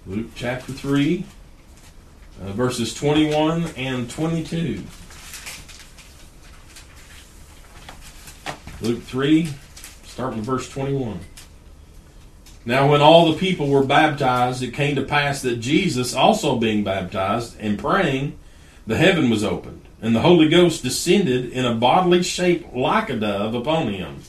Luke 0.06 0.32
chapter 0.34 0.72
3, 0.72 1.26
uh, 2.42 2.52
verses 2.54 2.94
21 2.94 3.68
and 3.76 4.10
22. 4.10 4.84
Luke 8.82 9.04
3, 9.04 9.50
starting 10.04 10.40
with 10.40 10.46
verse 10.46 10.70
21. 10.70 11.20
Now, 12.66 12.90
when 12.90 13.02
all 13.02 13.32
the 13.32 13.38
people 13.38 13.68
were 13.68 13.84
baptized, 13.84 14.64
it 14.64 14.74
came 14.74 14.96
to 14.96 15.04
pass 15.04 15.42
that 15.42 15.60
Jesus, 15.60 16.14
also 16.14 16.58
being 16.58 16.84
baptized 16.84 17.58
and 17.60 17.78
praying, 17.78 18.38
the 18.88 18.96
heaven 18.98 19.30
was 19.30 19.44
opened, 19.44 19.82
and 20.02 20.16
the 20.16 20.22
Holy 20.22 20.48
Ghost 20.48 20.84
descended 20.84 21.52
in 21.52 21.66
a 21.66 21.76
bodily 21.76 22.24
shape 22.24 22.74
like 22.74 23.10
a 23.10 23.16
dove 23.18 23.54
upon 23.54 23.92
him. 23.92 24.22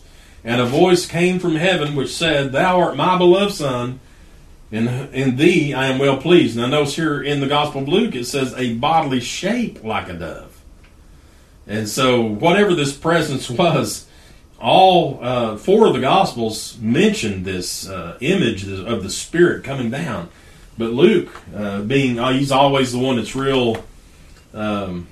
And 0.42 0.60
a 0.60 0.66
voice 0.66 1.06
came 1.06 1.38
from 1.38 1.56
heaven 1.56 1.94
which 1.94 2.14
said, 2.14 2.52
Thou 2.52 2.80
art 2.80 2.96
my 2.96 3.16
beloved 3.16 3.54
Son, 3.54 4.00
in, 4.70 4.88
in 4.88 5.36
thee 5.36 5.72
I 5.72 5.86
am 5.86 5.98
well 5.98 6.16
pleased. 6.16 6.56
Now, 6.56 6.66
notice 6.66 6.96
here 6.96 7.22
in 7.22 7.40
the 7.40 7.46
Gospel 7.46 7.82
of 7.82 7.88
Luke, 7.88 8.14
it 8.14 8.24
says 8.24 8.52
a 8.54 8.74
bodily 8.74 9.20
shape 9.20 9.84
like 9.84 10.08
a 10.08 10.14
dove. 10.14 10.60
And 11.66 11.88
so, 11.88 12.20
whatever 12.20 12.74
this 12.74 12.94
presence 12.94 13.48
was, 13.50 14.06
all 14.60 15.18
uh, 15.22 15.56
four 15.56 15.86
of 15.86 15.94
the 15.94 16.00
Gospels 16.00 16.78
mention 16.80 17.42
this 17.42 17.88
uh, 17.88 18.16
image 18.20 18.66
of 18.68 19.02
the 19.02 19.10
Spirit 19.10 19.64
coming 19.64 19.90
down. 19.90 20.28
But 20.76 20.92
Luke, 20.92 21.30
uh, 21.54 21.82
being, 21.82 22.18
uh, 22.18 22.32
he's 22.32 22.50
always 22.50 22.92
the 22.92 22.98
one 22.98 23.16
that's 23.16 23.36
real 23.36 23.84
um, 24.52 25.06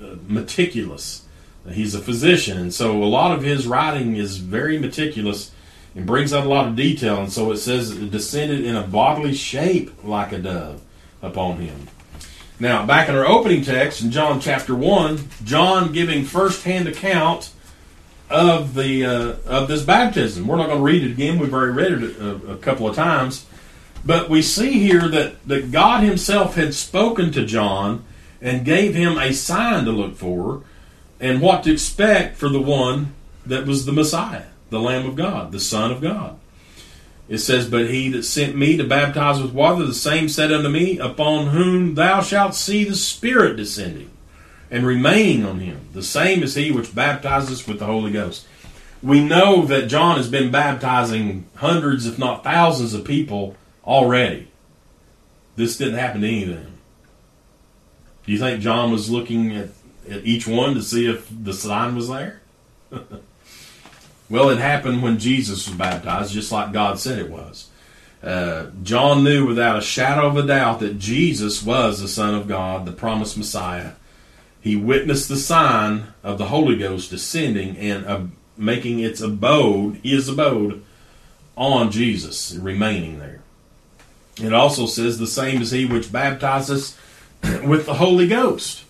uh, 0.00 0.16
meticulous. 0.26 1.24
He's 1.70 1.94
a 1.94 2.00
physician, 2.00 2.58
and 2.58 2.74
so 2.74 3.02
a 3.02 3.06
lot 3.06 3.32
of 3.36 3.42
his 3.42 3.66
writing 3.66 4.16
is 4.16 4.38
very 4.38 4.78
meticulous 4.78 5.52
and 5.94 6.06
brings 6.06 6.32
out 6.32 6.44
a 6.44 6.48
lot 6.48 6.66
of 6.66 6.76
detail. 6.76 7.20
And 7.20 7.32
so 7.32 7.52
it 7.52 7.58
says 7.58 7.90
it 7.90 8.10
descended 8.10 8.64
in 8.64 8.74
a 8.74 8.82
bodily 8.82 9.34
shape 9.34 10.04
like 10.04 10.32
a 10.32 10.38
dove 10.38 10.82
upon 11.20 11.58
him. 11.58 11.88
Now, 12.58 12.86
back 12.86 13.08
in 13.08 13.14
our 13.14 13.26
opening 13.26 13.62
text 13.62 14.02
in 14.02 14.10
John 14.10 14.40
chapter 14.40 14.74
1, 14.74 15.28
John 15.44 15.92
giving 15.92 16.24
first-hand 16.24 16.88
account 16.88 17.50
of 18.32 18.74
the 18.74 19.04
uh, 19.04 19.36
of 19.46 19.68
this 19.68 19.82
baptism. 19.82 20.46
We're 20.46 20.56
not 20.56 20.66
going 20.66 20.78
to 20.78 20.84
read 20.84 21.04
it 21.04 21.12
again. 21.12 21.38
We've 21.38 21.52
already 21.52 21.72
read 21.72 21.92
it 21.92 22.18
a, 22.18 22.52
a 22.52 22.56
couple 22.56 22.88
of 22.88 22.96
times. 22.96 23.46
But 24.04 24.28
we 24.28 24.42
see 24.42 24.80
here 24.80 25.06
that, 25.08 25.46
that 25.46 25.70
God 25.70 26.02
Himself 26.02 26.56
had 26.56 26.74
spoken 26.74 27.30
to 27.32 27.46
John 27.46 28.04
and 28.40 28.64
gave 28.64 28.94
him 28.94 29.16
a 29.18 29.32
sign 29.32 29.84
to 29.84 29.92
look 29.92 30.16
for 30.16 30.64
and 31.20 31.40
what 31.40 31.62
to 31.64 31.72
expect 31.72 32.36
for 32.36 32.48
the 32.48 32.60
one 32.60 33.14
that 33.46 33.66
was 33.66 33.84
the 33.84 33.92
Messiah 33.92 34.46
the 34.70 34.80
Lamb 34.80 35.06
of 35.06 35.14
God, 35.14 35.52
the 35.52 35.60
Son 35.60 35.92
of 35.92 36.00
God. 36.00 36.38
It 37.28 37.38
says, 37.38 37.68
But 37.68 37.90
he 37.90 38.08
that 38.08 38.22
sent 38.22 38.56
me 38.56 38.78
to 38.78 38.84
baptize 38.84 39.40
with 39.40 39.52
water, 39.52 39.84
the 39.84 39.92
same 39.92 40.30
said 40.30 40.50
unto 40.50 40.70
me, 40.70 40.98
Upon 40.98 41.48
whom 41.48 41.94
thou 41.94 42.22
shalt 42.22 42.54
see 42.54 42.82
the 42.82 42.96
Spirit 42.96 43.56
descending 43.56 44.11
and 44.72 44.86
remaining 44.86 45.44
on 45.44 45.60
him. 45.60 45.86
The 45.92 46.02
same 46.02 46.42
as 46.42 46.56
he 46.56 46.72
which 46.72 46.94
baptizes 46.94 47.68
with 47.68 47.78
the 47.78 47.86
Holy 47.86 48.10
Ghost. 48.10 48.46
We 49.02 49.22
know 49.22 49.66
that 49.66 49.88
John 49.88 50.16
has 50.16 50.28
been 50.28 50.50
baptizing 50.50 51.44
hundreds, 51.56 52.06
if 52.06 52.18
not 52.18 52.42
thousands, 52.42 52.94
of 52.94 53.04
people 53.04 53.54
already. 53.84 54.48
This 55.56 55.76
didn't 55.76 55.98
happen 55.98 56.22
to 56.22 56.26
any 56.26 56.42
of 56.44 56.48
them. 56.48 56.78
Do 58.24 58.32
you 58.32 58.38
think 58.38 58.62
John 58.62 58.90
was 58.90 59.10
looking 59.10 59.54
at, 59.54 59.68
at 60.08 60.24
each 60.24 60.48
one 60.48 60.74
to 60.74 60.82
see 60.82 61.08
if 61.10 61.28
the 61.30 61.52
sign 61.52 61.94
was 61.94 62.08
there? 62.08 62.40
Well, 64.30 64.48
it 64.48 64.60
happened 64.60 65.02
when 65.02 65.18
Jesus 65.18 65.68
was 65.68 65.76
baptized, 65.76 66.32
just 66.32 66.50
like 66.50 66.72
God 66.72 66.98
said 66.98 67.18
it 67.18 67.28
was. 67.28 67.68
Uh, 68.22 68.68
John 68.82 69.24
knew 69.24 69.46
without 69.46 69.76
a 69.76 69.82
shadow 69.82 70.26
of 70.26 70.38
a 70.38 70.46
doubt 70.46 70.80
that 70.80 70.98
Jesus 70.98 71.62
was 71.62 72.00
the 72.00 72.08
Son 72.08 72.34
of 72.34 72.48
God, 72.48 72.86
the 72.86 72.92
promised 72.92 73.36
Messiah. 73.36 73.92
He 74.62 74.76
witnessed 74.76 75.28
the 75.28 75.36
sign 75.36 76.14
of 76.22 76.38
the 76.38 76.46
Holy 76.46 76.76
Ghost 76.76 77.10
descending 77.10 77.76
and 77.76 78.06
uh, 78.06 78.20
making 78.56 79.00
its 79.00 79.20
abode, 79.20 79.96
his 80.04 80.28
abode, 80.28 80.84
on 81.56 81.90
Jesus, 81.90 82.54
remaining 82.54 83.18
there. 83.18 83.40
It 84.40 84.52
also 84.52 84.86
says, 84.86 85.18
The 85.18 85.26
same 85.26 85.60
is 85.62 85.72
he 85.72 85.84
which 85.84 86.12
baptizes 86.12 86.96
with 87.42 87.86
the 87.86 87.94
Holy 87.94 88.28
Ghost. 88.28 88.84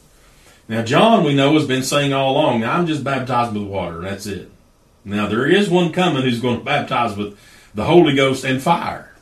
Now, 0.68 0.82
John, 0.82 1.24
we 1.24 1.34
know, 1.34 1.54
has 1.54 1.66
been 1.66 1.82
saying 1.82 2.12
all 2.12 2.32
along, 2.32 2.60
now, 2.60 2.74
I'm 2.74 2.86
just 2.86 3.02
baptized 3.02 3.54
with 3.54 3.64
water, 3.64 3.96
and 3.96 4.06
that's 4.06 4.26
it. 4.26 4.50
Now, 5.06 5.26
there 5.26 5.46
is 5.46 5.70
one 5.70 5.90
coming 5.90 6.22
who's 6.22 6.40
going 6.40 6.58
to 6.58 6.64
baptize 6.64 7.16
with 7.16 7.38
the 7.74 7.84
Holy 7.84 8.14
Ghost 8.14 8.44
and 8.44 8.62
fire. 8.62 9.14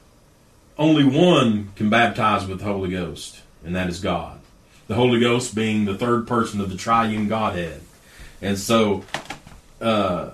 Only 0.77 1.05
one 1.05 1.71
can 1.77 1.89
baptize 1.89 2.47
with 2.47 2.59
the 2.59 2.65
Holy 2.65 2.91
Ghost, 2.91 3.41
and 3.65 3.75
that 3.77 3.89
is 3.89 4.01
God. 4.01 4.40
The 4.91 4.97
Holy 4.97 5.21
Ghost 5.21 5.55
being 5.55 5.85
the 5.85 5.97
third 5.97 6.27
person 6.27 6.61
of 6.61 6.69
the 6.69 6.77
triune 6.77 7.29
Godhead. 7.29 7.81
And 8.43 8.59
so, 8.59 9.05
uh, 9.81 10.31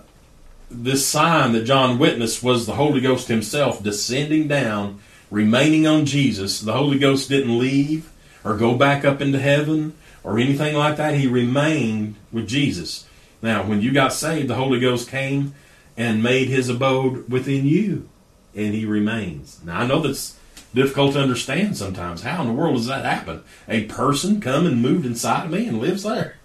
this 0.70 1.06
sign 1.06 1.52
that 1.52 1.64
John 1.64 1.98
witnessed 1.98 2.42
was 2.42 2.64
the 2.64 2.76
Holy 2.76 3.02
Ghost 3.02 3.28
himself 3.28 3.82
descending 3.82 4.48
down, 4.48 5.00
remaining 5.30 5.86
on 5.86 6.06
Jesus. 6.06 6.62
The 6.62 6.72
Holy 6.72 6.98
Ghost 6.98 7.28
didn't 7.28 7.58
leave 7.58 8.10
or 8.44 8.56
go 8.56 8.74
back 8.78 9.04
up 9.04 9.20
into 9.20 9.38
heaven 9.38 9.92
or 10.24 10.38
anything 10.38 10.74
like 10.74 10.96
that. 10.96 11.16
He 11.16 11.26
remained 11.26 12.14
with 12.32 12.48
Jesus. 12.48 13.06
Now, 13.42 13.62
when 13.62 13.82
you 13.82 13.92
got 13.92 14.14
saved, 14.14 14.48
the 14.48 14.54
Holy 14.54 14.80
Ghost 14.80 15.10
came 15.10 15.54
and 15.98 16.22
made 16.22 16.48
his 16.48 16.70
abode 16.70 17.30
within 17.30 17.66
you, 17.66 18.08
and 18.54 18.72
he 18.72 18.86
remains. 18.86 19.60
Now, 19.62 19.80
I 19.80 19.86
know 19.86 20.00
that's 20.00 20.38
difficult 20.76 21.14
to 21.14 21.20
understand 21.20 21.76
sometimes. 21.76 22.22
How 22.22 22.42
in 22.42 22.48
the 22.48 22.52
world 22.52 22.76
does 22.76 22.86
that 22.86 23.04
happen? 23.04 23.42
A 23.66 23.84
person 23.84 24.42
come 24.42 24.66
and 24.66 24.82
moved 24.82 25.06
inside 25.06 25.46
of 25.46 25.50
me 25.50 25.66
and 25.66 25.80
lives 25.80 26.02
there? 26.02 26.36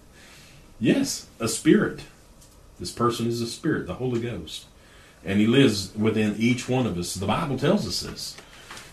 Yes, 0.80 1.26
a 1.38 1.46
spirit. 1.46 2.00
This 2.80 2.90
person 2.90 3.26
is 3.26 3.42
a 3.42 3.46
spirit, 3.46 3.86
the 3.86 3.94
Holy 3.94 4.20
Ghost. 4.20 4.64
And 5.22 5.38
he 5.38 5.46
lives 5.46 5.94
within 5.94 6.34
each 6.38 6.66
one 6.66 6.86
of 6.86 6.96
us. 6.98 7.14
The 7.14 7.26
Bible 7.26 7.58
tells 7.58 7.86
us 7.86 8.00
this. 8.00 8.36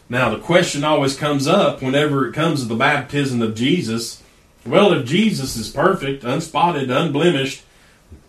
Now, 0.09 0.29
the 0.29 0.41
question 0.41 0.83
always 0.83 1.15
comes 1.15 1.47
up 1.47 1.81
whenever 1.81 2.27
it 2.27 2.33
comes 2.33 2.61
to 2.61 2.67
the 2.67 2.75
baptism 2.75 3.41
of 3.41 3.55
Jesus. 3.55 4.21
Well, 4.65 4.91
if 4.91 5.05
Jesus 5.05 5.55
is 5.55 5.69
perfect, 5.69 6.23
unspotted, 6.23 6.91
unblemished, 6.91 7.63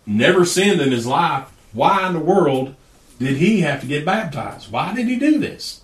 never 0.07 0.44
sinned 0.44 0.81
in 0.81 0.92
his 0.92 1.07
life, 1.07 1.51
why 1.73 2.07
in 2.07 2.12
the 2.12 2.20
world 2.20 2.77
did 3.18 3.38
he 3.38 3.62
have 3.62 3.81
to 3.81 3.87
get 3.87 4.05
baptized? 4.05 4.70
Why 4.70 4.94
did 4.94 5.09
he 5.09 5.16
do 5.16 5.38
this? 5.38 5.81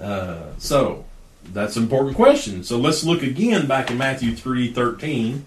Uh, 0.00 0.56
so 0.58 1.04
that's 1.44 1.76
an 1.76 1.84
important 1.84 2.16
question. 2.16 2.64
So 2.64 2.78
let's 2.78 3.04
look 3.04 3.22
again 3.22 3.66
back 3.66 3.90
in 3.90 3.98
Matthew 3.98 4.34
three 4.34 4.72
thirteen 4.72 5.46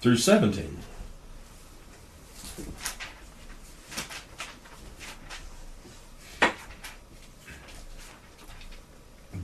through 0.00 0.16
17. 0.16 0.78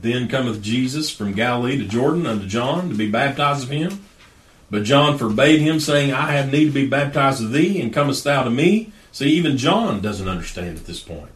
Then 0.01 0.27
cometh 0.27 0.61
Jesus 0.61 1.09
from 1.09 1.33
Galilee 1.33 1.77
to 1.79 1.85
Jordan 1.85 2.27
unto 2.27 2.45
John 2.45 2.89
to 2.89 2.95
be 2.95 3.09
baptized 3.09 3.63
of 3.63 3.69
him. 3.69 4.05
But 4.69 4.83
John 4.83 5.17
forbade 5.17 5.61
him, 5.61 5.79
saying, 5.79 6.11
I 6.13 6.31
have 6.31 6.51
need 6.51 6.65
to 6.65 6.71
be 6.71 6.87
baptized 6.87 7.43
of 7.43 7.51
thee, 7.51 7.81
and 7.81 7.93
comest 7.93 8.23
thou 8.23 8.43
to 8.43 8.49
me? 8.49 8.91
See, 9.11 9.29
even 9.29 9.57
John 9.57 10.01
doesn't 10.01 10.27
understand 10.27 10.77
at 10.77 10.85
this 10.85 10.99
point. 10.99 11.29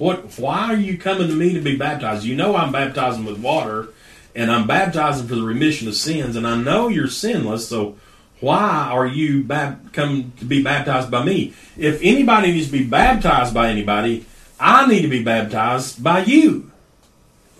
What? 0.00 0.38
Why 0.38 0.72
are 0.72 0.76
you 0.76 0.96
coming 0.96 1.28
to 1.28 1.34
me 1.34 1.52
to 1.52 1.60
be 1.60 1.76
baptized? 1.76 2.24
You 2.24 2.34
know 2.34 2.56
I'm 2.56 2.72
baptizing 2.72 3.26
with 3.26 3.38
water, 3.38 3.88
and 4.34 4.50
I'm 4.50 4.66
baptizing 4.66 5.28
for 5.28 5.34
the 5.34 5.42
remission 5.42 5.88
of 5.88 5.94
sins, 5.94 6.36
and 6.36 6.46
I 6.46 6.56
know 6.56 6.88
you're 6.88 7.06
sinless. 7.06 7.68
So 7.68 7.98
why 8.40 8.88
are 8.90 9.06
you 9.06 9.44
bab- 9.44 9.92
come 9.92 10.32
to 10.38 10.46
be 10.46 10.62
baptized 10.62 11.10
by 11.10 11.22
me? 11.22 11.52
If 11.76 12.00
anybody 12.02 12.50
needs 12.50 12.68
to 12.68 12.72
be 12.72 12.82
baptized 12.82 13.52
by 13.52 13.68
anybody, 13.68 14.24
I 14.58 14.86
need 14.86 15.02
to 15.02 15.08
be 15.08 15.22
baptized 15.22 16.02
by 16.02 16.24
you. 16.24 16.70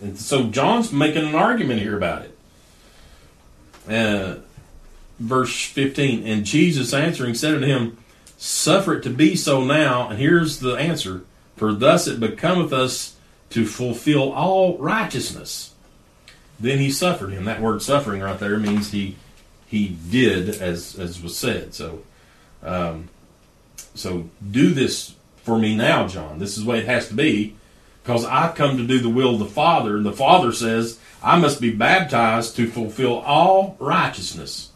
And 0.00 0.18
so 0.18 0.44
John's 0.44 0.94
making 0.94 1.26
an 1.26 1.34
argument 1.34 1.82
here 1.82 1.98
about 1.98 2.22
it. 2.22 2.38
Uh, 3.86 4.36
verse 5.18 5.66
15 5.66 6.26
And 6.26 6.46
Jesus 6.46 6.94
answering 6.94 7.34
said 7.34 7.56
unto 7.56 7.66
him, 7.66 7.98
Suffer 8.38 8.94
it 8.94 9.02
to 9.02 9.10
be 9.10 9.36
so 9.36 9.62
now. 9.62 10.08
And 10.08 10.18
here's 10.18 10.60
the 10.60 10.76
answer 10.76 11.24
For 11.60 11.74
thus 11.74 12.06
it 12.06 12.18
becometh 12.18 12.72
us 12.72 13.16
to 13.50 13.66
fulfill 13.66 14.32
all 14.32 14.78
righteousness. 14.78 15.74
Then 16.58 16.78
he 16.78 16.90
suffered 16.90 17.32
him. 17.32 17.44
That 17.44 17.60
word 17.60 17.82
suffering 17.82 18.22
right 18.22 18.40
there 18.40 18.56
means 18.56 18.92
he 18.92 19.16
he 19.66 19.94
did 20.10 20.48
as 20.48 20.98
as 20.98 21.22
was 21.22 21.36
said. 21.36 21.74
So 21.74 22.02
um, 22.62 23.10
so 23.94 24.30
do 24.50 24.72
this 24.72 25.14
for 25.42 25.58
me 25.58 25.76
now, 25.76 26.08
John. 26.08 26.38
This 26.38 26.56
is 26.56 26.64
the 26.64 26.70
way 26.70 26.78
it 26.78 26.86
has 26.86 27.08
to 27.08 27.14
be 27.14 27.54
because 28.02 28.24
I've 28.24 28.54
come 28.54 28.78
to 28.78 28.86
do 28.86 28.98
the 28.98 29.10
will 29.10 29.34
of 29.34 29.40
the 29.40 29.44
Father. 29.44 29.98
And 29.98 30.06
the 30.06 30.14
Father 30.14 30.52
says, 30.52 30.98
I 31.22 31.38
must 31.38 31.60
be 31.60 31.70
baptized 31.70 32.56
to 32.56 32.70
fulfill 32.70 33.18
all 33.18 33.76
righteousness. 33.78 34.70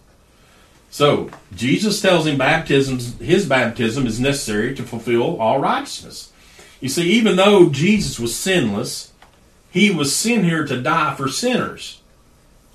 So, 0.90 1.30
Jesus 1.54 2.02
tells 2.02 2.26
him 2.26 2.36
baptism, 2.36 2.98
his 3.24 3.46
baptism 3.46 4.06
is 4.06 4.20
necessary 4.20 4.74
to 4.74 4.82
fulfill 4.82 5.40
all 5.40 5.60
righteousness. 5.60 6.30
You 6.84 6.90
see, 6.90 7.12
even 7.12 7.36
though 7.36 7.70
Jesus 7.70 8.20
was 8.20 8.36
sinless, 8.36 9.10
he 9.70 9.90
was 9.90 10.14
sent 10.14 10.44
here 10.44 10.66
to 10.66 10.82
die 10.82 11.14
for 11.14 11.30
sinners, 11.30 12.02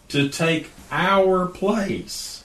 to 0.08 0.28
take 0.28 0.72
our 0.90 1.46
place. 1.46 2.44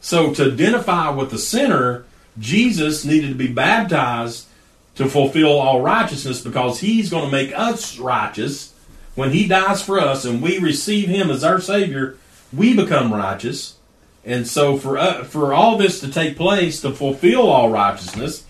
So, 0.00 0.32
to 0.34 0.52
identify 0.52 1.10
with 1.10 1.32
the 1.32 1.38
sinner, 1.38 2.04
Jesus 2.38 3.04
needed 3.04 3.30
to 3.30 3.34
be 3.34 3.48
baptized 3.48 4.46
to 4.94 5.08
fulfill 5.08 5.58
all 5.58 5.80
righteousness 5.80 6.42
because 6.42 6.78
he's 6.78 7.10
going 7.10 7.24
to 7.24 7.36
make 7.36 7.52
us 7.58 7.98
righteous. 7.98 8.72
When 9.16 9.32
he 9.32 9.48
dies 9.48 9.82
for 9.82 9.98
us 9.98 10.24
and 10.24 10.40
we 10.40 10.58
receive 10.58 11.08
him 11.08 11.28
as 11.28 11.42
our 11.42 11.60
Savior, 11.60 12.18
we 12.52 12.72
become 12.76 13.12
righteous. 13.12 13.78
And 14.24 14.46
so, 14.46 14.78
for, 14.78 14.96
uh, 14.96 15.24
for 15.24 15.52
all 15.52 15.76
this 15.76 15.98
to 16.02 16.08
take 16.08 16.36
place, 16.36 16.80
to 16.82 16.92
fulfill 16.92 17.48
all 17.48 17.68
righteousness, 17.68 18.44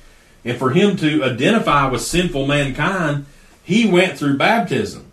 and 0.49 0.59
for 0.59 0.71
him 0.71 0.97
to 0.97 1.23
identify 1.23 1.87
with 1.89 2.01
sinful 2.01 2.47
mankind, 2.47 3.27
he 3.63 3.87
went 3.87 4.19
through 4.19 4.39
baptism 4.39 5.13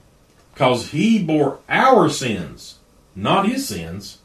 because 0.54 0.92
he 0.92 1.22
bore 1.22 1.60
our 1.68 2.10
sins, 2.10 2.80
not 3.18 3.46
his 3.46 3.68
sins. 3.68 4.20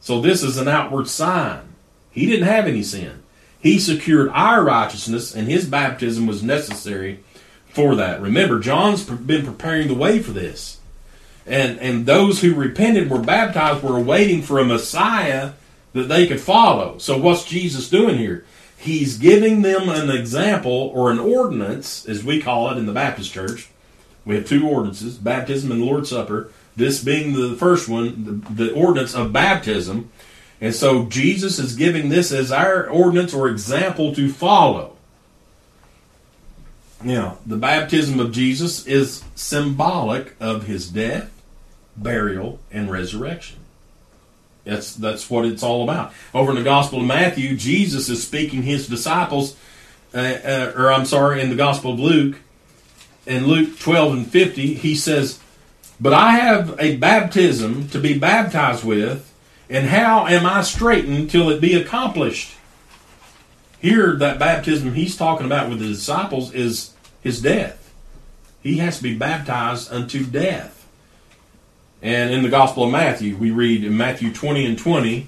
So, 0.00 0.22
this 0.22 0.42
is 0.42 0.56
an 0.56 0.66
outward 0.66 1.08
sign. 1.08 1.74
He 2.10 2.24
didn't 2.24 2.46
have 2.46 2.66
any 2.66 2.82
sin. 2.82 3.22
He 3.60 3.78
secured 3.78 4.30
our 4.30 4.64
righteousness, 4.64 5.34
and 5.34 5.46
his 5.46 5.68
baptism 5.68 6.26
was 6.26 6.42
necessary 6.42 7.22
for 7.66 7.94
that. 7.96 8.22
Remember, 8.22 8.60
John's 8.60 9.04
been 9.04 9.44
preparing 9.44 9.88
the 9.88 9.94
way 9.94 10.20
for 10.20 10.30
this. 10.30 10.80
And, 11.44 11.78
and 11.80 12.06
those 12.06 12.40
who 12.40 12.54
repented 12.54 13.10
were 13.10 13.20
baptized 13.20 13.82
were 13.82 14.00
waiting 14.00 14.40
for 14.40 14.58
a 14.58 14.64
Messiah 14.64 15.52
that 15.92 16.08
they 16.08 16.26
could 16.26 16.40
follow. 16.40 16.96
So, 16.96 17.18
what's 17.18 17.44
Jesus 17.44 17.90
doing 17.90 18.16
here? 18.16 18.46
He's 18.78 19.18
giving 19.18 19.62
them 19.62 19.88
an 19.88 20.08
example 20.08 20.92
or 20.94 21.10
an 21.10 21.18
ordinance, 21.18 22.06
as 22.06 22.24
we 22.24 22.40
call 22.40 22.70
it 22.70 22.78
in 22.78 22.86
the 22.86 22.92
Baptist 22.92 23.32
church. 23.32 23.68
We 24.24 24.36
have 24.36 24.46
two 24.46 24.68
ordinances 24.68 25.16
baptism 25.16 25.72
and 25.72 25.80
the 25.80 25.84
Lord's 25.84 26.10
Supper. 26.10 26.50
This 26.76 27.02
being 27.02 27.32
the 27.32 27.56
first 27.56 27.88
one, 27.88 28.42
the, 28.48 28.64
the 28.66 28.72
ordinance 28.72 29.14
of 29.14 29.32
baptism 29.32 30.10
and 30.60 30.74
so 30.74 31.04
Jesus 31.04 31.58
is 31.58 31.76
giving 31.76 32.08
this 32.08 32.32
as 32.32 32.50
our 32.50 32.88
ordinance 32.88 33.32
or 33.32 33.48
example 33.48 34.14
to 34.14 34.30
follow. 34.30 34.96
Now, 37.02 37.38
the 37.46 37.56
baptism 37.56 38.18
of 38.18 38.32
Jesus 38.32 38.84
is 38.86 39.22
symbolic 39.36 40.34
of 40.40 40.66
his 40.66 40.88
death, 40.88 41.30
burial, 41.96 42.58
and 42.72 42.90
resurrection. 42.90 43.58
That's 44.64 44.94
that's 44.94 45.30
what 45.30 45.46
it's 45.46 45.62
all 45.62 45.82
about. 45.82 46.12
Over 46.34 46.50
in 46.50 46.56
the 46.56 46.62
Gospel 46.62 47.00
of 47.00 47.06
Matthew, 47.06 47.56
Jesus 47.56 48.08
is 48.08 48.22
speaking 48.22 48.62
his 48.62 48.86
disciples, 48.86 49.56
uh, 50.14 50.18
uh, 50.18 50.72
or 50.76 50.92
I'm 50.92 51.06
sorry, 51.06 51.40
in 51.40 51.50
the 51.50 51.56
Gospel 51.56 51.92
of 51.92 52.00
Luke, 52.00 52.36
in 53.26 53.46
Luke 53.46 53.78
12 53.78 54.12
and 54.12 54.26
50, 54.26 54.74
he 54.74 54.94
says, 54.94 55.38
"But 56.00 56.12
I 56.12 56.32
have 56.32 56.76
a 56.78 56.96
baptism 56.96 57.88
to 57.88 57.98
be 57.98 58.18
baptized 58.18 58.84
with, 58.84 59.32
and 59.70 59.88
how 59.88 60.26
am 60.26 60.44
I 60.44 60.62
straightened 60.62 61.30
till 61.30 61.50
it 61.50 61.60
be 61.60 61.74
accomplished? 61.74 62.52
Here, 63.80 64.16
that 64.16 64.38
baptism 64.38 64.94
he's 64.94 65.16
talking 65.16 65.46
about 65.46 65.68
with 65.68 65.78
the 65.78 65.86
disciples 65.86 66.52
is 66.52 66.94
his 67.22 67.40
death. 67.40 67.92
He 68.62 68.78
has 68.78 68.96
to 68.98 69.02
be 69.02 69.14
baptized 69.14 69.92
unto 69.92 70.24
death. 70.24 70.77
And 72.02 72.32
in 72.32 72.42
the 72.42 72.48
Gospel 72.48 72.84
of 72.84 72.92
Matthew, 72.92 73.36
we 73.36 73.50
read 73.50 73.84
in 73.84 73.96
Matthew 73.96 74.32
20 74.32 74.66
and 74.66 74.78
20, 74.78 75.26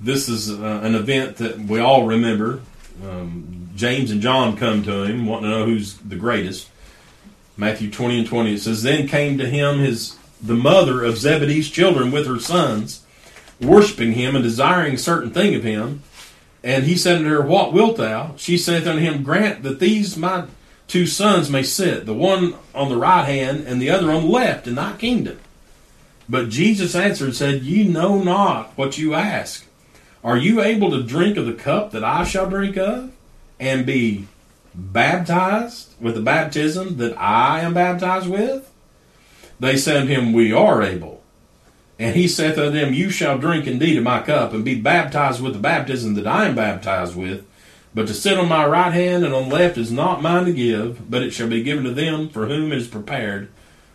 this 0.00 0.28
is 0.28 0.50
uh, 0.50 0.80
an 0.82 0.94
event 0.94 1.36
that 1.36 1.58
we 1.60 1.78
all 1.78 2.06
remember. 2.06 2.60
Um, 3.02 3.70
James 3.74 4.10
and 4.10 4.20
John 4.20 4.56
come 4.56 4.82
to 4.82 5.04
him, 5.04 5.26
wanting 5.26 5.50
to 5.50 5.56
know 5.56 5.64
who's 5.64 5.96
the 5.98 6.16
greatest. 6.16 6.68
Matthew 7.56 7.90
20 7.90 8.18
and 8.20 8.28
20, 8.28 8.54
it 8.54 8.60
says, 8.60 8.82
Then 8.82 9.06
came 9.06 9.38
to 9.38 9.48
him 9.48 9.78
his 9.78 10.18
the 10.42 10.54
mother 10.54 11.04
of 11.04 11.16
Zebedee's 11.16 11.70
children 11.70 12.10
with 12.10 12.26
her 12.26 12.40
sons, 12.40 13.04
worshiping 13.60 14.12
him 14.12 14.34
and 14.34 14.42
desiring 14.42 14.94
a 14.94 14.98
certain 14.98 15.30
thing 15.30 15.54
of 15.54 15.62
him. 15.62 16.02
And 16.64 16.84
he 16.84 16.96
said 16.96 17.18
unto 17.18 17.28
her, 17.28 17.42
What 17.42 17.72
wilt 17.72 17.96
thou? 17.96 18.34
She 18.36 18.58
saith 18.58 18.86
unto 18.86 19.00
him, 19.00 19.22
Grant 19.22 19.62
that 19.62 19.78
these 19.78 20.16
my 20.16 20.44
two 20.86 21.06
sons 21.06 21.50
may 21.50 21.62
sit, 21.62 22.06
the 22.06 22.14
one 22.14 22.54
on 22.74 22.88
the 22.88 22.96
right 22.96 23.24
hand 23.24 23.66
and 23.66 23.80
the 23.80 23.90
other 23.90 24.10
on 24.10 24.22
the 24.22 24.28
left 24.28 24.66
in 24.66 24.74
thy 24.74 24.96
kingdom. 24.96 25.38
But 26.28 26.48
Jesus 26.48 26.94
answered 26.94 27.26
and 27.26 27.36
said, 27.36 27.62
Ye 27.62 27.84
know 27.84 28.22
not 28.22 28.76
what 28.76 28.98
you 28.98 29.14
ask. 29.14 29.66
Are 30.24 30.36
you 30.36 30.60
able 30.60 30.90
to 30.90 31.02
drink 31.02 31.36
of 31.36 31.46
the 31.46 31.52
cup 31.52 31.90
that 31.90 32.04
I 32.04 32.24
shall 32.24 32.48
drink 32.48 32.76
of, 32.76 33.10
and 33.58 33.84
be 33.84 34.28
baptized 34.74 35.94
with 36.00 36.14
the 36.14 36.20
baptism 36.20 36.96
that 36.98 37.18
I 37.18 37.60
am 37.60 37.74
baptized 37.74 38.28
with? 38.28 38.70
They 39.58 39.76
said 39.76 40.02
unto 40.02 40.12
him, 40.12 40.32
We 40.32 40.52
are 40.52 40.82
able. 40.82 41.22
And 41.98 42.16
he 42.16 42.26
saith 42.26 42.58
unto 42.58 42.70
them, 42.70 42.94
You 42.94 43.10
shall 43.10 43.38
drink 43.38 43.66
indeed 43.66 43.96
of 43.96 44.04
my 44.04 44.22
cup, 44.22 44.52
and 44.52 44.64
be 44.64 44.74
baptized 44.74 45.40
with 45.40 45.52
the 45.52 45.58
baptism 45.58 46.14
that 46.14 46.26
I 46.26 46.46
am 46.46 46.54
baptized 46.54 47.14
with. 47.14 47.46
But 47.94 48.06
to 48.06 48.14
sit 48.14 48.38
on 48.38 48.48
my 48.48 48.66
right 48.66 48.92
hand 48.92 49.24
and 49.24 49.34
on 49.34 49.48
the 49.48 49.54
left 49.54 49.76
is 49.76 49.92
not 49.92 50.22
mine 50.22 50.46
to 50.46 50.52
give, 50.52 51.10
but 51.10 51.22
it 51.22 51.32
shall 51.32 51.48
be 51.48 51.62
given 51.62 51.84
to 51.84 51.92
them 51.92 52.28
for 52.28 52.46
whom 52.46 52.72
it 52.72 52.78
is 52.78 52.88
prepared 52.88 53.50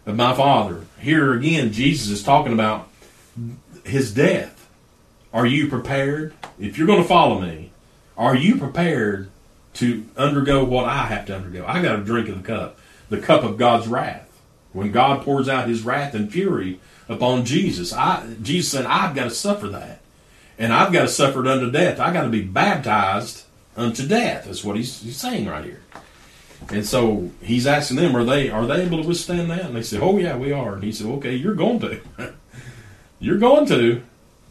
of 0.05 0.15
my 0.15 0.33
Father. 0.35 0.85
Here 0.99 1.33
again, 1.33 1.71
Jesus 1.71 2.09
is 2.09 2.23
talking 2.23 2.53
about 2.53 2.89
his 3.83 4.13
death. 4.13 4.69
Are 5.33 5.45
you 5.45 5.67
prepared? 5.67 6.33
If 6.59 6.77
you're 6.77 6.87
going 6.87 7.01
to 7.01 7.07
follow 7.07 7.41
me, 7.41 7.71
are 8.17 8.35
you 8.35 8.57
prepared 8.57 9.29
to 9.75 10.05
undergo 10.15 10.63
what 10.63 10.85
I 10.85 11.07
have 11.07 11.25
to 11.27 11.35
undergo? 11.35 11.65
I 11.67 11.81
got 11.81 11.97
to 11.97 12.03
drink 12.03 12.29
of 12.29 12.41
the 12.41 12.47
cup, 12.47 12.79
the 13.09 13.19
cup 13.19 13.43
of 13.43 13.57
God's 13.57 13.87
wrath 13.87 14.27
when 14.73 14.91
God 14.91 15.23
pours 15.23 15.49
out 15.49 15.67
his 15.67 15.81
wrath 15.81 16.13
and 16.13 16.31
fury 16.31 16.79
upon 17.09 17.45
Jesus. 17.45 17.93
I, 17.93 18.35
Jesus 18.41 18.71
said, 18.71 18.85
I've 18.85 19.15
got 19.15 19.25
to 19.25 19.31
suffer 19.31 19.67
that. 19.69 20.01
And 20.59 20.71
I've 20.73 20.93
got 20.93 21.03
to 21.03 21.07
suffer 21.07 21.41
it 21.41 21.47
unto 21.47 21.71
death. 21.71 21.99
I've 21.99 22.13
got 22.13 22.23
to 22.23 22.29
be 22.29 22.43
baptized 22.43 23.43
unto 23.77 24.05
death. 24.05 24.45
That's 24.45 24.63
what 24.63 24.75
he's, 24.75 25.01
he's 25.01 25.17
saying 25.17 25.47
right 25.47 25.63
here. 25.63 25.81
And 26.69 26.85
so 26.85 27.31
he's 27.41 27.67
asking 27.67 27.97
them, 27.97 28.15
are 28.15 28.23
they 28.23 28.49
are 28.49 28.65
they 28.65 28.81
able 28.81 29.01
to 29.01 29.07
withstand 29.07 29.49
that? 29.51 29.65
And 29.65 29.75
they 29.75 29.83
said, 29.83 30.01
Oh 30.01 30.17
yeah, 30.17 30.35
we 30.35 30.51
are. 30.51 30.73
And 30.73 30.83
he 30.83 30.91
said, 30.91 31.07
Okay, 31.07 31.35
you're 31.35 31.55
going 31.55 31.79
to. 31.81 32.01
you're 33.19 33.37
going 33.37 33.67
to. 33.67 34.01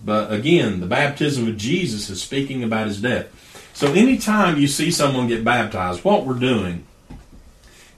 But 0.04 0.32
again, 0.32 0.80
the 0.80 0.86
baptism 0.86 1.48
of 1.48 1.56
Jesus 1.56 2.08
is 2.08 2.22
speaking 2.22 2.62
about 2.62 2.86
his 2.86 3.02
death. 3.02 3.26
So 3.74 3.92
anytime 3.92 4.56
you 4.56 4.68
see 4.68 4.90
someone 4.90 5.26
get 5.26 5.44
baptized, 5.44 6.04
what 6.04 6.24
we're 6.24 6.34
doing 6.34 6.86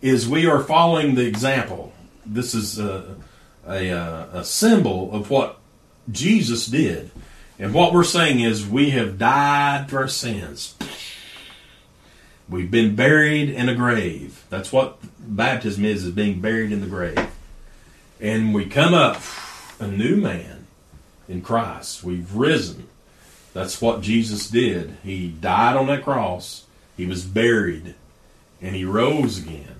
is 0.00 0.28
we 0.28 0.46
are 0.46 0.62
following 0.62 1.14
the 1.14 1.26
example 1.26 1.92
this 2.24 2.54
is 2.54 2.78
a, 2.78 3.16
a, 3.66 3.88
a 4.32 4.44
symbol 4.44 5.12
of 5.12 5.30
what 5.30 5.58
Jesus 6.10 6.66
did. 6.66 7.10
And 7.58 7.74
what 7.74 7.92
we're 7.92 8.04
saying 8.04 8.40
is 8.40 8.66
we 8.66 8.90
have 8.90 9.18
died 9.18 9.90
for 9.90 9.98
our 9.98 10.08
sins. 10.08 10.74
We've 12.48 12.70
been 12.70 12.96
buried 12.96 13.50
in 13.50 13.68
a 13.68 13.74
grave. 13.74 14.44
That's 14.48 14.72
what 14.72 14.98
baptism 15.18 15.84
is, 15.84 16.04
is 16.04 16.12
being 16.12 16.40
buried 16.40 16.72
in 16.72 16.80
the 16.80 16.86
grave. 16.86 17.28
And 18.20 18.54
we 18.54 18.66
come 18.66 18.94
up 18.94 19.20
a 19.78 19.86
new 19.86 20.16
man 20.16 20.66
in 21.28 21.42
Christ. 21.42 22.02
We've 22.02 22.34
risen. 22.34 22.88
That's 23.52 23.80
what 23.80 24.00
Jesus 24.00 24.48
did. 24.48 24.96
He 25.02 25.28
died 25.28 25.76
on 25.76 25.86
that 25.88 26.04
cross. 26.04 26.64
He 26.96 27.06
was 27.06 27.24
buried. 27.24 27.94
and 28.60 28.74
he 28.74 28.84
rose 28.84 29.38
again. 29.38 29.76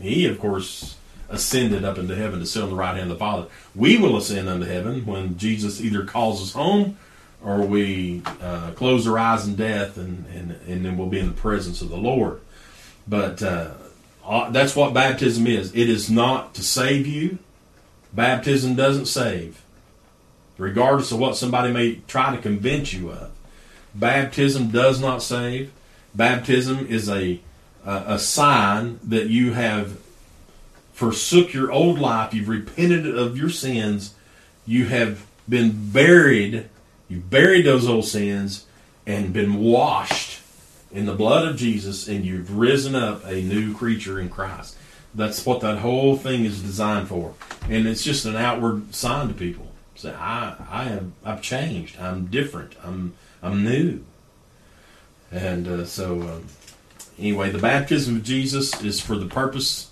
He, 0.00 0.26
of 0.26 0.38
course, 0.38 0.96
ascended 1.28 1.84
up 1.84 1.98
into 1.98 2.14
heaven 2.14 2.40
to 2.40 2.46
sit 2.46 2.62
on 2.62 2.70
the 2.70 2.76
right 2.76 2.96
hand 2.96 3.10
of 3.10 3.16
the 3.16 3.24
Father. 3.24 3.46
We 3.74 3.96
will 3.96 4.16
ascend 4.16 4.48
unto 4.48 4.66
heaven 4.66 5.06
when 5.06 5.38
Jesus 5.38 5.80
either 5.80 6.04
calls 6.04 6.42
us 6.42 6.52
home 6.52 6.98
or 7.44 7.62
we 7.62 8.22
uh, 8.40 8.70
close 8.72 9.06
our 9.06 9.18
eyes 9.18 9.46
in 9.46 9.56
death 9.56 9.96
and, 9.96 10.26
and, 10.26 10.52
and 10.68 10.84
then 10.84 10.96
we'll 10.96 11.08
be 11.08 11.18
in 11.18 11.28
the 11.28 11.40
presence 11.40 11.82
of 11.82 11.88
the 11.88 11.96
Lord. 11.96 12.40
But 13.06 13.42
uh, 13.42 13.72
uh, 14.24 14.50
that's 14.50 14.76
what 14.76 14.94
baptism 14.94 15.46
is. 15.46 15.74
It 15.74 15.88
is 15.88 16.10
not 16.10 16.54
to 16.54 16.62
save 16.62 17.06
you. 17.06 17.38
Baptism 18.12 18.74
doesn't 18.74 19.06
save, 19.06 19.62
regardless 20.58 21.12
of 21.12 21.18
what 21.18 21.36
somebody 21.36 21.72
may 21.72 21.96
try 22.06 22.34
to 22.34 22.40
convince 22.40 22.92
you 22.92 23.10
of. 23.10 23.30
Baptism 23.94 24.68
does 24.68 25.00
not 25.00 25.22
save. 25.22 25.72
Baptism 26.14 26.86
is 26.86 27.08
a 27.08 27.40
a, 27.84 28.04
a 28.08 28.18
sign 28.18 29.00
that 29.02 29.28
you 29.28 29.52
have 29.52 29.98
forsook 30.92 31.52
your 31.52 31.72
old 31.72 31.98
life. 31.98 32.34
You've 32.34 32.48
repented 32.48 33.06
of 33.06 33.36
your 33.36 33.50
sins. 33.50 34.14
You 34.66 34.86
have 34.86 35.26
been 35.48 35.90
buried. 35.90 36.68
You've 37.08 37.28
buried 37.28 37.66
those 37.66 37.88
old 37.88 38.04
sins 38.04 38.66
and 39.06 39.32
been 39.32 39.60
washed 39.60 40.40
in 40.92 41.06
the 41.06 41.14
blood 41.14 41.48
of 41.48 41.56
Jesus, 41.56 42.08
and 42.08 42.24
you've 42.24 42.56
risen 42.56 42.94
up 42.94 43.24
a 43.26 43.42
new 43.42 43.74
creature 43.74 44.20
in 44.20 44.28
Christ. 44.28 44.76
That's 45.14 45.44
what 45.44 45.60
that 45.60 45.78
whole 45.78 46.16
thing 46.16 46.44
is 46.44 46.62
designed 46.62 47.08
for, 47.08 47.34
and 47.68 47.86
it's 47.86 48.02
just 48.02 48.24
an 48.24 48.36
outward 48.36 48.94
sign 48.94 49.28
to 49.28 49.34
people. 49.34 49.72
Say, 49.94 50.12
I, 50.12 50.56
I 50.70 50.84
have, 50.84 51.10
I've 51.24 51.42
changed. 51.42 51.98
I'm 52.00 52.26
different. 52.26 52.74
I'm, 52.82 53.14
I'm 53.42 53.62
new. 53.62 54.04
And 55.30 55.68
uh, 55.68 55.84
so, 55.84 56.20
um, 56.22 56.46
anyway, 57.18 57.50
the 57.50 57.58
baptism 57.58 58.16
of 58.16 58.22
Jesus 58.22 58.82
is 58.82 59.00
for 59.00 59.16
the 59.16 59.26
purpose, 59.26 59.90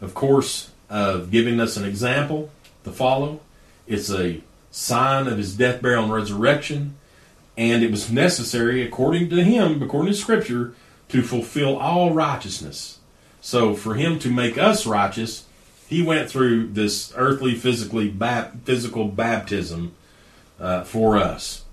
of 0.00 0.14
course, 0.14 0.70
of 0.88 1.30
giving 1.30 1.60
us 1.60 1.76
an 1.76 1.84
example 1.84 2.50
to 2.84 2.92
follow. 2.92 3.40
It's 3.86 4.10
a 4.10 4.40
sign 4.72 5.28
of 5.28 5.38
his 5.38 5.56
death, 5.56 5.80
burial, 5.80 6.04
and 6.04 6.12
resurrection 6.12 6.96
and 7.56 7.82
it 7.82 7.90
was 7.90 8.10
necessary, 8.10 8.82
according 8.82 9.28
to 9.30 9.42
him, 9.42 9.82
according 9.82 10.12
to 10.12 10.18
Scripture, 10.18 10.74
to 11.08 11.22
fulfill 11.22 11.76
all 11.76 12.12
righteousness. 12.12 12.98
So, 13.40 13.74
for 13.74 13.94
him 13.94 14.18
to 14.20 14.30
make 14.30 14.56
us 14.56 14.86
righteous, 14.86 15.44
he 15.86 16.02
went 16.02 16.30
through 16.30 16.68
this 16.68 17.12
earthly, 17.16 17.54
physically, 17.54 18.14
physical 18.64 19.08
baptism 19.08 19.92
uh, 20.58 20.84
for 20.84 21.18
us. 21.18 21.64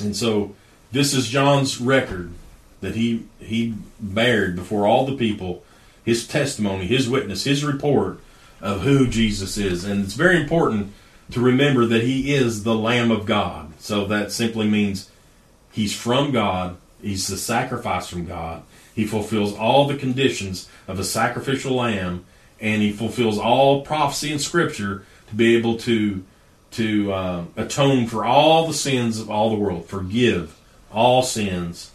And 0.00 0.16
so, 0.16 0.54
this 0.92 1.12
is 1.12 1.28
John's 1.28 1.80
record 1.80 2.32
that 2.80 2.94
he 2.94 3.26
he 3.40 3.74
bared 4.00 4.56
before 4.56 4.86
all 4.86 5.04
the 5.04 5.16
people, 5.16 5.64
his 6.04 6.26
testimony, 6.26 6.86
his 6.86 7.10
witness, 7.10 7.44
his 7.44 7.64
report 7.64 8.20
of 8.62 8.82
who 8.82 9.06
Jesus 9.06 9.58
is. 9.58 9.84
And 9.84 10.04
it's 10.04 10.14
very 10.14 10.40
important 10.40 10.92
to 11.30 11.40
remember 11.40 11.86
that 11.86 12.02
he 12.02 12.34
is 12.34 12.64
the 12.64 12.74
Lamb 12.74 13.10
of 13.10 13.26
God. 13.26 13.72
So 13.78 14.04
that 14.06 14.32
simply 14.32 14.68
means 14.68 15.10
he's 15.70 15.94
from 15.94 16.32
God, 16.32 16.76
he's 17.02 17.26
the 17.26 17.36
sacrifice 17.36 18.08
from 18.08 18.26
God. 18.26 18.62
He 18.94 19.06
fulfills 19.06 19.54
all 19.54 19.86
the 19.86 19.96
conditions 19.96 20.68
of 20.88 20.98
a 20.98 21.04
sacrificial 21.04 21.76
lamb, 21.76 22.24
and 22.60 22.82
he 22.82 22.90
fulfills 22.90 23.38
all 23.38 23.82
prophecy 23.82 24.32
and 24.32 24.40
scripture 24.40 25.04
to 25.28 25.34
be 25.34 25.56
able 25.56 25.76
to 25.78 26.24
to 26.70 27.12
uh, 27.12 27.44
atone 27.56 28.06
for 28.06 28.26
all 28.26 28.66
the 28.66 28.74
sins 28.74 29.18
of 29.18 29.30
all 29.30 29.48
the 29.48 29.56
world, 29.56 29.86
forgive 29.86 30.58
all 30.92 31.22
sins 31.22 31.92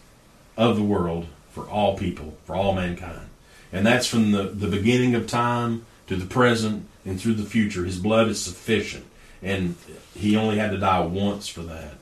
of 0.58 0.76
the 0.76 0.84
world 0.84 1.28
for 1.52 1.70
all 1.70 1.96
people, 1.98 2.36
for 2.46 2.56
all 2.56 2.74
mankind. 2.74 3.30
And 3.72 3.86
that's 3.86 4.08
from 4.08 4.32
the, 4.32 4.44
the 4.44 4.68
beginning 4.68 5.14
of 5.14 5.28
time 5.28 5.86
to 6.08 6.16
the 6.16 6.26
present 6.26 6.88
and 7.06 7.20
through 7.20 7.36
the 7.36 7.46
future. 7.46 7.86
His 7.86 8.00
blood 8.00 8.30
is 8.30 8.42
sufficient. 8.42 9.06
And 9.44 9.76
he 10.16 10.36
only 10.38 10.58
had 10.58 10.72
to 10.72 10.78
die 10.78 11.02
once 11.02 11.48
for 11.48 11.62
that. 11.64 11.96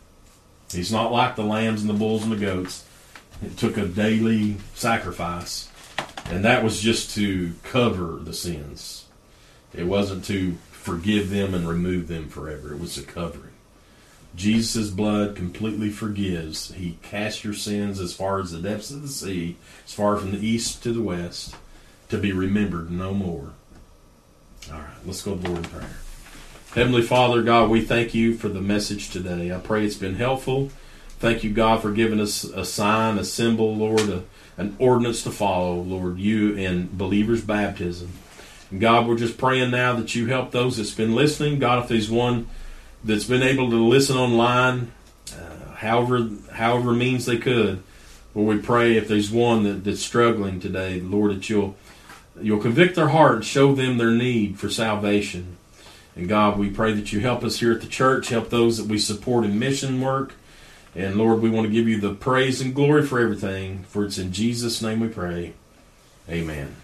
He's 0.71 0.91
not 0.91 1.11
like 1.11 1.35
the 1.35 1.43
lambs 1.43 1.81
and 1.81 1.89
the 1.89 1.95
bulls 1.95 2.23
and 2.23 2.31
the 2.31 2.37
goats. 2.37 2.85
It 3.43 3.57
took 3.57 3.77
a 3.77 3.85
daily 3.85 4.57
sacrifice. 4.75 5.69
And 6.25 6.45
that 6.45 6.63
was 6.63 6.79
just 6.79 7.15
to 7.15 7.53
cover 7.63 8.19
the 8.21 8.33
sins. 8.33 9.05
It 9.73 9.85
wasn't 9.85 10.23
to 10.25 10.57
forgive 10.71 11.29
them 11.29 11.53
and 11.53 11.67
remove 11.67 12.07
them 12.07 12.29
forever. 12.29 12.73
It 12.73 12.79
was 12.79 12.97
a 12.97 13.03
covering. 13.03 13.51
Jesus' 14.35 14.89
blood 14.89 15.35
completely 15.35 15.89
forgives. 15.89 16.71
He 16.73 16.97
casts 17.01 17.43
your 17.43 17.53
sins 17.53 17.99
as 17.99 18.13
far 18.13 18.39
as 18.39 18.51
the 18.51 18.59
depths 18.59 18.91
of 18.91 19.01
the 19.01 19.09
sea, 19.09 19.57
as 19.85 19.93
far 19.93 20.15
from 20.17 20.31
the 20.31 20.45
east 20.45 20.83
to 20.83 20.93
the 20.93 21.01
west, 21.01 21.55
to 22.09 22.17
be 22.17 22.31
remembered 22.31 22.91
no 22.91 23.13
more. 23.13 23.51
All 24.71 24.79
right, 24.79 25.05
let's 25.05 25.21
go 25.21 25.35
to 25.35 25.41
the 25.41 25.49
Lord 25.49 25.65
in 25.65 25.71
prayer. 25.71 25.89
Heavenly 26.73 27.01
Father, 27.01 27.41
God, 27.41 27.69
we 27.69 27.81
thank 27.81 28.13
you 28.13 28.33
for 28.33 28.47
the 28.47 28.61
message 28.61 29.09
today. 29.09 29.53
I 29.53 29.57
pray 29.57 29.85
it's 29.85 29.97
been 29.97 30.15
helpful. 30.15 30.69
Thank 31.19 31.43
you, 31.43 31.51
God, 31.51 31.81
for 31.81 31.91
giving 31.91 32.21
us 32.21 32.45
a 32.45 32.63
sign, 32.63 33.17
a 33.17 33.25
symbol, 33.25 33.75
Lord, 33.75 34.07
a, 34.07 34.23
an 34.55 34.77
ordinance 34.79 35.21
to 35.23 35.31
follow, 35.31 35.81
Lord, 35.81 36.17
you 36.17 36.57
and 36.57 36.97
believers' 36.97 37.43
baptism. 37.43 38.13
And 38.69 38.79
God, 38.79 39.05
we're 39.05 39.17
just 39.17 39.37
praying 39.37 39.71
now 39.71 39.97
that 39.97 40.15
you 40.15 40.27
help 40.27 40.51
those 40.51 40.77
that's 40.77 40.93
been 40.93 41.13
listening. 41.13 41.59
God, 41.59 41.83
if 41.83 41.89
there's 41.89 42.09
one 42.09 42.47
that's 43.03 43.25
been 43.25 43.43
able 43.43 43.69
to 43.69 43.75
listen 43.75 44.15
online, 44.15 44.93
uh, 45.35 45.73
however, 45.75 46.29
however 46.53 46.93
means 46.93 47.25
they 47.25 47.37
could, 47.37 47.83
Lord, 48.33 48.57
we 48.57 48.63
pray 48.63 48.95
if 48.95 49.09
there's 49.09 49.29
one 49.29 49.63
that, 49.63 49.83
that's 49.83 49.99
struggling 49.99 50.61
today, 50.61 51.01
Lord, 51.01 51.31
that 51.31 51.49
you'll 51.49 51.75
you'll 52.41 52.61
convict 52.61 52.95
their 52.95 53.09
heart 53.09 53.35
and 53.35 53.45
show 53.45 53.75
them 53.75 53.97
their 53.97 54.11
need 54.11 54.57
for 54.57 54.69
salvation. 54.69 55.57
And 56.15 56.27
God, 56.27 56.59
we 56.59 56.69
pray 56.69 56.93
that 56.93 57.13
you 57.13 57.21
help 57.21 57.43
us 57.43 57.59
here 57.59 57.71
at 57.71 57.81
the 57.81 57.87
church, 57.87 58.29
help 58.29 58.49
those 58.49 58.77
that 58.77 58.87
we 58.87 58.97
support 58.97 59.45
in 59.45 59.57
mission 59.59 60.01
work. 60.01 60.33
And 60.93 61.15
Lord, 61.15 61.41
we 61.41 61.49
want 61.49 61.67
to 61.67 61.73
give 61.73 61.87
you 61.87 61.99
the 61.99 62.13
praise 62.13 62.59
and 62.59 62.75
glory 62.75 63.05
for 63.05 63.19
everything. 63.19 63.83
For 63.83 64.03
it's 64.03 64.17
in 64.17 64.33
Jesus' 64.33 64.81
name 64.81 64.99
we 64.99 65.07
pray. 65.07 65.53
Amen. 66.29 66.80